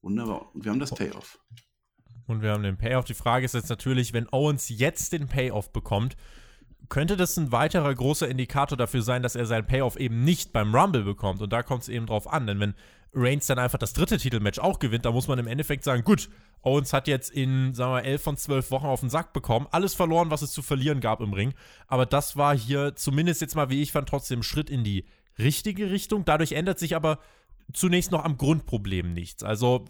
[0.00, 0.52] Wunderbar.
[0.54, 1.38] Und wir haben das Payoff.
[2.26, 3.04] Und wir haben den Payoff.
[3.04, 6.16] Die Frage ist jetzt natürlich, wenn Owens jetzt den Payoff bekommt,
[6.92, 10.74] könnte das ein weiterer großer Indikator dafür sein, dass er seinen Payoff eben nicht beim
[10.74, 11.40] Rumble bekommt.
[11.40, 12.46] Und da kommt es eben drauf an.
[12.46, 12.74] Denn wenn
[13.14, 16.28] Reigns dann einfach das dritte Titelmatch auch gewinnt, da muss man im Endeffekt sagen, gut,
[16.60, 19.94] Owens hat jetzt in, sagen wir, elf von zwölf Wochen auf den Sack bekommen, alles
[19.94, 21.54] verloren, was es zu verlieren gab im Ring.
[21.86, 25.06] Aber das war hier zumindest jetzt mal, wie ich fand, trotzdem Schritt in die
[25.38, 26.26] richtige Richtung.
[26.26, 27.20] Dadurch ändert sich aber
[27.72, 29.42] zunächst noch am Grundproblem nichts.
[29.42, 29.86] Also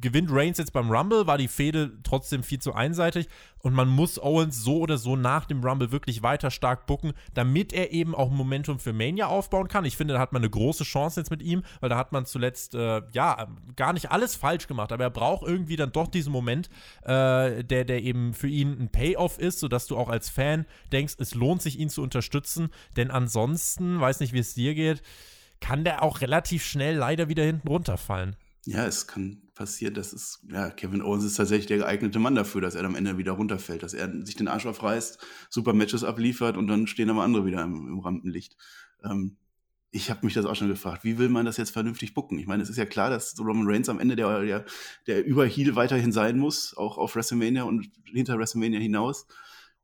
[0.00, 3.28] gewinnt Reigns jetzt beim Rumble, war die Fehde trotzdem viel zu einseitig
[3.60, 7.72] und man muss Owens so oder so nach dem Rumble wirklich weiter stark bucken, damit
[7.72, 9.84] er eben auch Momentum für Mania aufbauen kann.
[9.84, 12.26] Ich finde, da hat man eine große Chance jetzt mit ihm, weil da hat man
[12.26, 16.32] zuletzt, äh, ja, gar nicht alles falsch gemacht, aber er braucht irgendwie dann doch diesen
[16.32, 16.68] Moment,
[17.02, 21.14] äh, der, der eben für ihn ein Payoff ist, sodass du auch als Fan denkst,
[21.18, 25.02] es lohnt sich, ihn zu unterstützen, denn ansonsten, weiß nicht, wie es dir geht,
[25.60, 28.36] kann der auch relativ schnell leider wieder hinten runterfallen.
[28.66, 32.60] Ja, es kann passieren, dass es, ja, Kevin Owens ist tatsächlich der geeignete Mann dafür,
[32.60, 36.56] dass er am Ende wieder runterfällt, dass er sich den Arsch aufreißt, super Matches abliefert
[36.56, 38.56] und dann stehen aber andere wieder im, im Rampenlicht.
[39.02, 39.36] Ähm,
[39.90, 42.38] ich habe mich das auch schon gefragt, wie will man das jetzt vernünftig bucken?
[42.38, 44.66] Ich meine, es ist ja klar, dass Roman Reigns am Ende der, der,
[45.06, 49.26] der Überheal weiterhin sein muss, auch auf WrestleMania und hinter WrestleMania hinaus.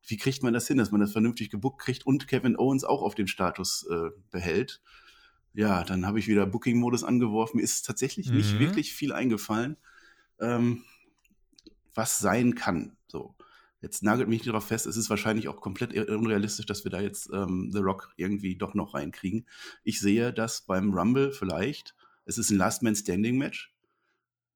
[0.07, 3.03] wie kriegt man das hin, dass man das vernünftig gebuckt kriegt und Kevin Owens auch
[3.03, 4.83] auf den Status äh, behält?
[5.55, 7.59] Ja, dann habe ich wieder Booking-Modus angeworfen.
[7.59, 8.37] Mir ist tatsächlich mhm.
[8.37, 9.77] nicht wirklich viel eingefallen,
[10.41, 10.85] ähm,
[11.95, 12.97] was sein kann.
[13.07, 13.35] So.
[13.81, 17.01] Jetzt nagelt mich nicht darauf fest, es ist wahrscheinlich auch komplett unrealistisch, dass wir da
[17.01, 19.47] jetzt ähm, The Rock irgendwie doch noch reinkriegen.
[19.85, 21.95] Ich sehe das beim Rumble vielleicht.
[22.25, 23.75] Es ist ein Last Man Standing Match.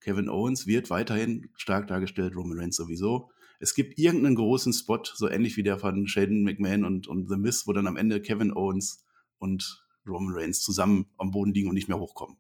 [0.01, 3.31] Kevin Owens wird weiterhin stark dargestellt, Roman Reigns sowieso
[3.61, 7.37] es gibt irgendeinen großen Spot, so ähnlich wie der von Shaden McMahon und, und The
[7.37, 9.05] Miz, wo dann am Ende Kevin Owens
[9.39, 12.37] und Roman Reigns zusammen am Boden liegen und nicht mehr hochkommen.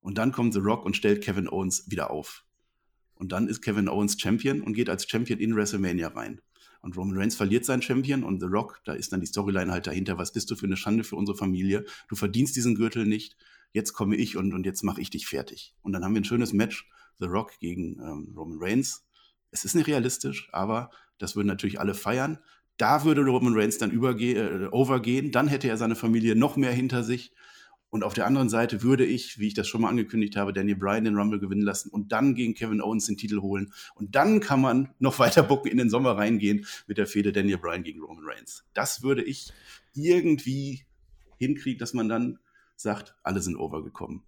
[0.00, 2.44] Und dann kommt The Rock und stellt Kevin Owens wieder auf.
[3.14, 6.40] Und dann ist Kevin Owens Champion und geht als Champion in WrestleMania rein.
[6.80, 9.86] Und Roman Reigns verliert seinen Champion und The Rock, da ist dann die Storyline halt
[9.86, 11.84] dahinter, was bist du für eine Schande für unsere Familie?
[12.08, 13.36] Du verdienst diesen Gürtel nicht,
[13.72, 15.74] jetzt komme ich und, und jetzt mache ich dich fertig.
[15.82, 16.88] Und dann haben wir ein schönes Match,
[17.18, 19.04] The Rock gegen ähm, Roman Reigns.
[19.50, 22.38] Es ist nicht realistisch, aber das würden natürlich alle feiern.
[22.76, 27.02] Da würde Roman Reigns dann äh, overgehen, dann hätte er seine Familie noch mehr hinter
[27.02, 27.32] sich.
[27.88, 30.76] Und auf der anderen Seite würde ich, wie ich das schon mal angekündigt habe, Daniel
[30.76, 33.72] Bryan den Rumble gewinnen lassen und dann gegen Kevin Owens den Titel holen.
[33.94, 37.58] Und dann kann man noch weiter bucken in den Sommer reingehen mit der Fehde Daniel
[37.58, 38.64] Bryan gegen Roman Reigns.
[38.74, 39.52] Das würde ich
[39.94, 40.84] irgendwie
[41.38, 42.38] hinkriegen, dass man dann
[42.74, 44.22] sagt, alle sind overgekommen.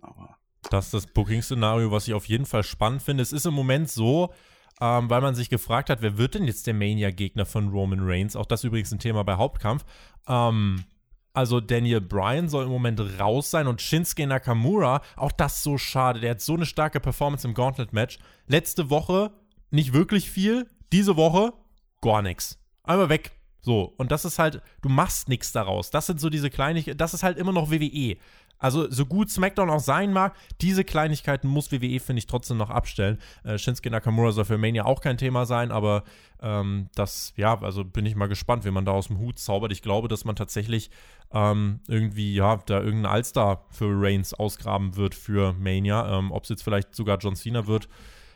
[0.00, 0.38] Aber
[0.70, 3.22] das ist das Booking-Szenario, was ich auf jeden Fall spannend finde.
[3.22, 4.32] Es ist im Moment so,
[4.80, 8.36] ähm, weil man sich gefragt hat, wer wird denn jetzt der Mania-Gegner von Roman Reigns?
[8.36, 9.84] Auch das übrigens ein Thema bei Hauptkampf.
[10.28, 10.84] Ähm,
[11.32, 16.20] also Daniel Bryan soll im Moment raus sein und Shinsuke Nakamura, auch das so schade.
[16.20, 18.18] Der hat so eine starke Performance im Gauntlet-Match.
[18.46, 19.32] Letzte Woche
[19.70, 21.52] nicht wirklich viel, diese Woche
[22.00, 22.58] gar nichts.
[22.84, 23.32] Einmal weg.
[23.60, 25.90] So, und das ist halt, du machst nichts daraus.
[25.90, 28.16] Das sind so diese Kleinigkeiten, das ist halt immer noch WWE.
[28.58, 32.70] Also, so gut SmackDown auch sein mag, diese Kleinigkeiten muss WWE, finde ich, trotzdem noch
[32.70, 33.18] abstellen.
[33.44, 36.04] Äh, Shinsuke Nakamura soll für Mania auch kein Thema sein, aber
[36.40, 39.72] ähm, das, ja, also bin ich mal gespannt, wie man da aus dem Hut zaubert.
[39.72, 40.90] Ich glaube, dass man tatsächlich
[41.32, 46.18] ähm, irgendwie, ja, da irgendeinen Allstar für Reigns ausgraben wird für Mania.
[46.18, 47.88] Ähm, Ob es jetzt vielleicht sogar John Cena wird,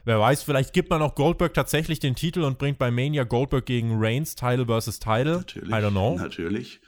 [0.04, 3.66] wer weiß, vielleicht gibt man auch Goldberg tatsächlich den Titel und bringt bei Mania Goldberg
[3.66, 5.38] gegen Reigns, Title versus Title.
[5.38, 5.70] Natürlich.
[5.70, 6.16] I don't know.
[6.16, 6.80] Natürlich.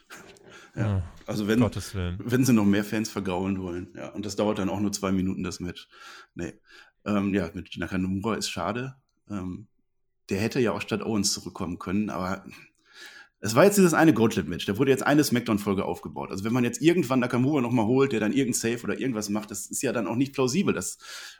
[0.75, 1.03] Ja.
[1.27, 3.93] Also wenn, wenn sie noch mehr Fans vergaulen wollen.
[3.95, 5.89] Ja, und das dauert dann auch nur zwei Minuten, das Match.
[6.35, 6.55] Nee.
[7.05, 8.97] Ähm, ja, mit Nakamura ist schade.
[9.29, 9.68] Ähm,
[10.29, 12.45] der hätte ja auch statt Owens zurückkommen können, aber
[13.45, 14.66] es war jetzt dieses eine Gauntlet-Match.
[14.66, 16.31] Da wurde jetzt eine Smackdown-Folge aufgebaut.
[16.31, 19.51] Also wenn man jetzt irgendwann Nakamura nochmal holt, der dann irgendein Safe oder irgendwas macht,
[19.51, 20.73] das ist ja dann auch nicht plausibel.
[20.73, 20.99] Das,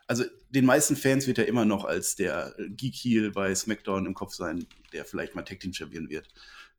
[0.09, 4.35] also den meisten Fans wird er immer noch als der Geek-Heel bei Smackdown im Kopf
[4.35, 6.29] sein, der vielleicht mal Tag-Team-Champion wird.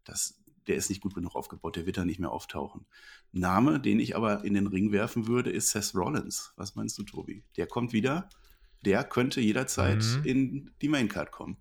[0.04, 2.86] Das, der ist nicht gut genug aufgebaut, der wird da nicht mehr auftauchen.
[3.32, 6.54] Name, den ich aber in den Ring werfen würde, ist Seth Rollins.
[6.56, 7.44] Was meinst du, Tobi?
[7.58, 8.30] Der kommt wieder.
[8.86, 10.24] Der könnte jederzeit mhm.
[10.24, 11.58] in die Maincard kommen.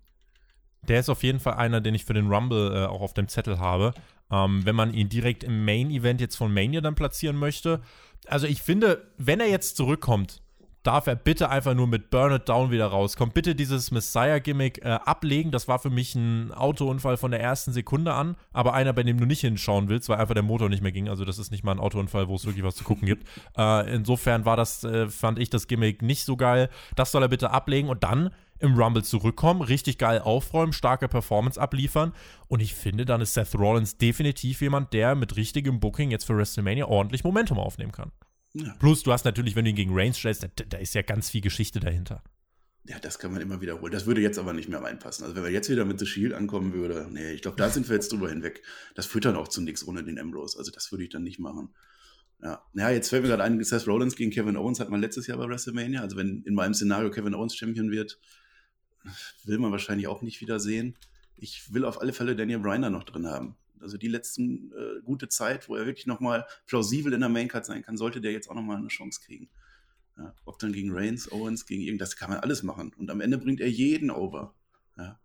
[0.87, 3.27] Der ist auf jeden Fall einer, den ich für den Rumble äh, auch auf dem
[3.27, 3.93] Zettel habe.
[4.29, 7.81] Ähm, wenn man ihn direkt im Main-Event jetzt von Mania dann platzieren möchte.
[8.27, 10.42] Also ich finde, wenn er jetzt zurückkommt,
[10.83, 13.33] darf er bitte einfach nur mit Burn It Down wieder rauskommen.
[13.33, 15.51] Bitte dieses Messiah-Gimmick äh, ablegen.
[15.51, 19.17] Das war für mich ein Autounfall von der ersten Sekunde an, aber einer, bei dem
[19.17, 21.09] du nicht hinschauen willst, weil einfach der Motor nicht mehr ging.
[21.09, 23.27] Also das ist nicht mal ein Autounfall, wo es wirklich was zu gucken gibt.
[23.57, 26.69] Äh, insofern war das, äh, fand ich das Gimmick nicht so geil.
[26.95, 28.29] Das soll er bitte ablegen und dann
[28.59, 32.13] im Rumble zurückkommen, richtig geil aufräumen, starke Performance abliefern.
[32.47, 36.37] Und ich finde, dann ist Seth Rollins definitiv jemand, der mit richtigem Booking jetzt für
[36.37, 38.11] WrestleMania ordentlich Momentum aufnehmen kann.
[38.53, 38.75] Ja.
[38.79, 41.29] Plus, du hast natürlich, wenn du ihn gegen Reigns stellst, da, da, ist ja ganz
[41.29, 42.23] viel Geschichte dahinter.
[42.85, 43.91] Ja, das kann man immer wiederholen.
[43.91, 45.23] Das würde jetzt aber nicht mehr reinpassen.
[45.23, 47.87] Also, wenn wir jetzt wieder mit The Shield ankommen würde, nee, ich glaube, da sind
[47.87, 48.61] wir jetzt drüber hinweg.
[48.93, 50.57] Das führt dann auch zu nichts ohne den Ambrose.
[50.57, 51.73] Also, das würde ich dann nicht machen.
[52.41, 55.27] Ja, ja jetzt fällt mir gerade ein, Seth Rollins gegen Kevin Owens hat man letztes
[55.27, 56.01] Jahr bei WrestleMania.
[56.01, 58.19] Also, wenn in meinem Szenario Kevin Owens Champion wird,
[59.45, 60.95] will man wahrscheinlich auch nicht wieder sehen.
[61.37, 63.55] Ich will auf alle Fälle Daniel Bryan da noch drin haben.
[63.83, 67.83] Also die letzten äh, gute Zeit, wo er wirklich nochmal plausibel in der Maincard sein
[67.83, 69.49] kann, sollte der jetzt auch nochmal eine Chance kriegen.
[70.17, 72.93] Ja, ob dann gegen Reigns, Owens, gegen irgendwas, kann man alles machen.
[72.97, 74.53] Und am Ende bringt er jeden over.
[74.97, 75.19] Ja.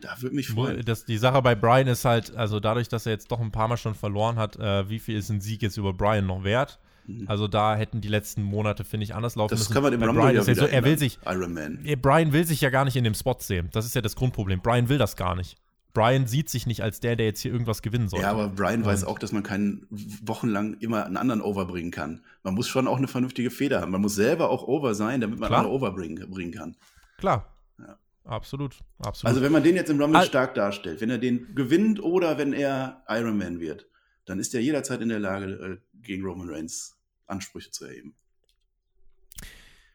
[0.00, 0.84] Da würde mich freuen.
[0.84, 3.68] Das, die Sache bei Brian ist halt, also dadurch, dass er jetzt doch ein paar
[3.68, 6.78] Mal schon verloren hat, äh, wie viel ist ein Sieg jetzt über Brian noch wert?
[7.06, 7.28] Mhm.
[7.28, 9.70] Also da hätten die letzten Monate, finde ich, anders laufen das müssen.
[9.70, 11.84] Das kann man im Rumble Brian ja so, er will sich, Iron Man.
[12.00, 13.68] Brian will sich ja gar nicht in dem Spot sehen.
[13.72, 14.60] Das ist ja das Grundproblem.
[14.60, 15.56] Brian will das gar nicht.
[15.92, 18.20] Brian sieht sich nicht als der, der jetzt hier irgendwas gewinnen soll.
[18.20, 22.24] Ja, aber Brian und weiß auch, dass man keinen wochenlang immer einen anderen overbringen kann.
[22.42, 23.92] Man muss schon auch eine vernünftige Feder haben.
[23.92, 25.60] Man muss selber auch over sein, damit man Klar.
[25.60, 26.76] andere overbringen kann.
[27.18, 27.54] Klar.
[27.78, 27.98] Ja.
[28.24, 29.28] Absolut, absolut.
[29.28, 32.38] Also wenn man den jetzt im Rumble Al stark darstellt, wenn er den gewinnt oder
[32.38, 33.86] wenn er Iron Man wird,
[34.24, 38.14] dann ist er jederzeit in der Lage, äh, gegen Roman Reigns Ansprüche zu erheben.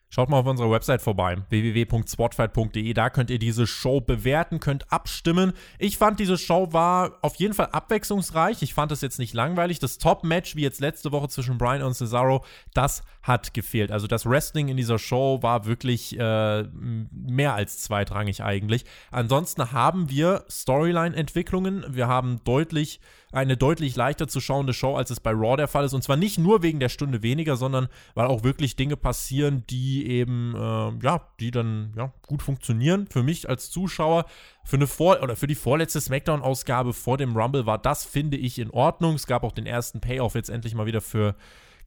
[0.10, 2.94] Schaut mal auf unserer Website vorbei, www.sportfight.de.
[2.94, 5.52] Da könnt ihr diese Show bewerten, könnt abstimmen.
[5.80, 8.62] Ich fand, diese Show war auf jeden Fall abwechslungsreich.
[8.62, 9.80] Ich fand es jetzt nicht langweilig.
[9.80, 13.92] Das Top-Match, wie jetzt letzte Woche zwischen Brian und Cesaro, das hat gefehlt.
[13.92, 16.64] Also das Wrestling in dieser Show war wirklich äh,
[17.12, 18.86] mehr als zweitrangig eigentlich.
[19.12, 21.86] Ansonsten haben wir Storyline-Entwicklungen.
[21.90, 23.02] Wir haben deutlich
[23.32, 25.94] eine deutlich leichter zu schauende Show, als es bei Raw der Fall ist.
[25.94, 30.08] Und zwar nicht nur wegen der Stunde weniger, sondern weil auch wirklich Dinge passieren, die
[30.08, 33.08] eben, äh, ja, die dann ja, gut funktionieren.
[33.08, 34.26] Für mich als Zuschauer,
[34.64, 38.60] für eine Vor oder für die vorletzte SmackDown-Ausgabe vor dem Rumble war das, finde ich,
[38.60, 39.16] in Ordnung.
[39.16, 41.36] Es gab auch den ersten Payoff jetzt endlich mal wieder für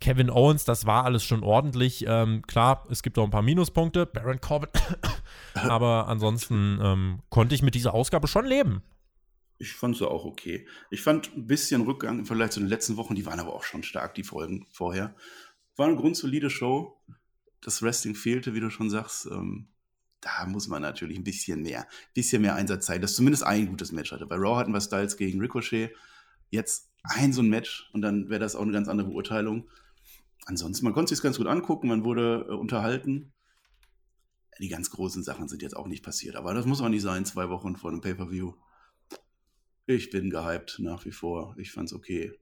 [0.00, 2.06] Kevin Owens, das war alles schon ordentlich.
[2.08, 4.70] Ähm, klar, es gibt auch ein paar Minuspunkte, Baron Corbin,
[5.54, 8.82] aber ansonsten ähm, konnte ich mit dieser Ausgabe schon leben.
[9.60, 10.66] Ich fand sie auch okay.
[10.90, 13.62] Ich fand ein bisschen Rückgang im Vergleich zu den letzten Wochen, die waren aber auch
[13.62, 15.14] schon stark, die Folgen vorher.
[15.76, 16.98] War eine grundsolide Show.
[17.60, 19.26] Das Wrestling fehlte, wie du schon sagst.
[19.26, 19.68] Ähm,
[20.22, 23.92] da muss man natürlich ein bisschen mehr, bisschen mehr Einsatz zeigen, dass zumindest ein gutes
[23.92, 24.26] Match hatte.
[24.26, 25.94] Bei Raw hatten wir Styles gegen Ricochet.
[26.48, 29.68] Jetzt ein so ein Match und dann wäre das auch eine ganz andere Beurteilung.
[30.46, 33.34] Ansonsten, man konnte sich ganz gut angucken, man wurde äh, unterhalten.
[34.58, 37.26] Die ganz großen Sachen sind jetzt auch nicht passiert, aber das muss auch nicht sein,
[37.26, 38.54] zwei Wochen vor einem Pay-Per-View.
[39.90, 41.56] Ich bin gehypt nach wie vor.
[41.58, 42.32] Ich fand's okay.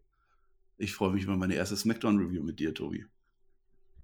[0.76, 3.06] Ich freue mich über meine erste Smackdown-Review mit dir, Tobi.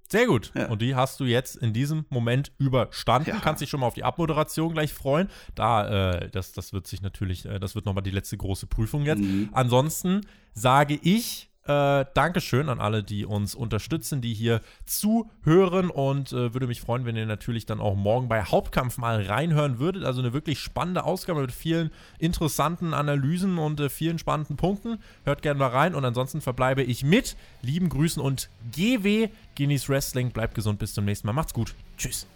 [0.09, 0.51] Sehr gut.
[0.55, 0.68] Ja.
[0.70, 3.28] Und die hast du jetzt in diesem Moment überstanden.
[3.28, 3.40] Ja.
[3.40, 5.28] Kannst dich schon mal auf die Abmoderation gleich freuen.
[5.55, 9.05] Da, äh, das, das wird sich natürlich, äh, das wird nochmal die letzte große Prüfung
[9.05, 9.20] jetzt.
[9.20, 9.51] Mhm.
[9.53, 10.22] Ansonsten
[10.55, 16.66] sage ich äh, Dankeschön an alle, die uns unterstützen, die hier zuhören und äh, würde
[16.66, 20.04] mich freuen, wenn ihr natürlich dann auch morgen bei Hauptkampf mal reinhören würdet.
[20.04, 24.98] Also eine wirklich spannende Ausgabe mit vielen interessanten Analysen und äh, vielen spannenden Punkten.
[25.24, 30.30] Hört gerne mal rein und ansonsten verbleibe ich mit lieben Grüßen und GW Guinness Wrestling.
[30.30, 31.32] Bleibt gesund, bis zum nächsten Mal.
[31.32, 31.74] Macht's gut.
[31.96, 32.26] Tschüss.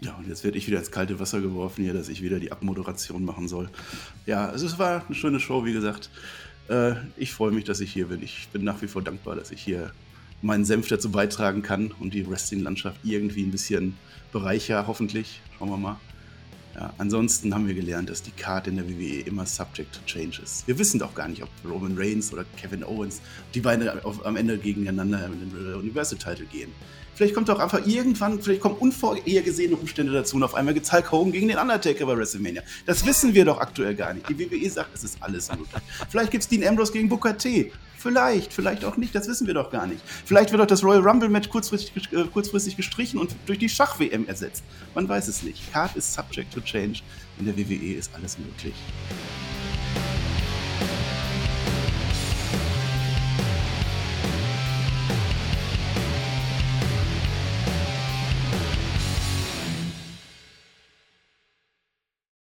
[0.00, 2.52] Ja, und jetzt werde ich wieder ins kalte Wasser geworfen hier, dass ich wieder die
[2.52, 3.68] Abmoderation machen soll.
[4.24, 6.08] Ja, also es war eine schöne Show, wie gesagt.
[6.70, 8.22] Äh, ich freue mich, dass ich hier bin.
[8.22, 9.90] Ich bin nach wie vor dankbar, dass ich hier
[10.40, 13.96] meinen Senf dazu beitragen kann und die Wrestling-Landschaft irgendwie ein bisschen
[14.32, 15.40] bereicher, hoffentlich.
[15.58, 15.96] Schauen wir mal.
[16.76, 20.40] Ja, ansonsten haben wir gelernt, dass die Karte in der WWE immer subject to change
[20.40, 20.66] ist.
[20.68, 23.20] Wir wissen doch gar nicht, ob Roman Reigns oder Kevin Owens
[23.54, 26.70] die beiden auf, am Ende gegeneinander in den Universal Title gehen.
[27.20, 30.92] Vielleicht kommt auch einfach irgendwann, vielleicht kommen unvorhergesehene Umstände dazu und auf einmal gibt es
[30.94, 32.62] Hulk Hogan gegen den Undertaker bei WrestleMania.
[32.86, 34.26] Das wissen wir doch aktuell gar nicht.
[34.30, 35.68] Die WWE sagt, es ist alles möglich.
[36.08, 37.72] Vielleicht gibt es Dean Ambrose gegen Booker T.
[37.98, 40.00] Vielleicht, vielleicht auch nicht, das wissen wir doch gar nicht.
[40.24, 44.26] Vielleicht wird auch das Royal Rumble Match kurzfristig, äh, kurzfristig gestrichen und durch die Schach-WM
[44.26, 44.64] ersetzt.
[44.94, 45.70] Man weiß es nicht.
[45.74, 47.00] Card ist subject to change.
[47.38, 48.72] In der WWE ist alles möglich.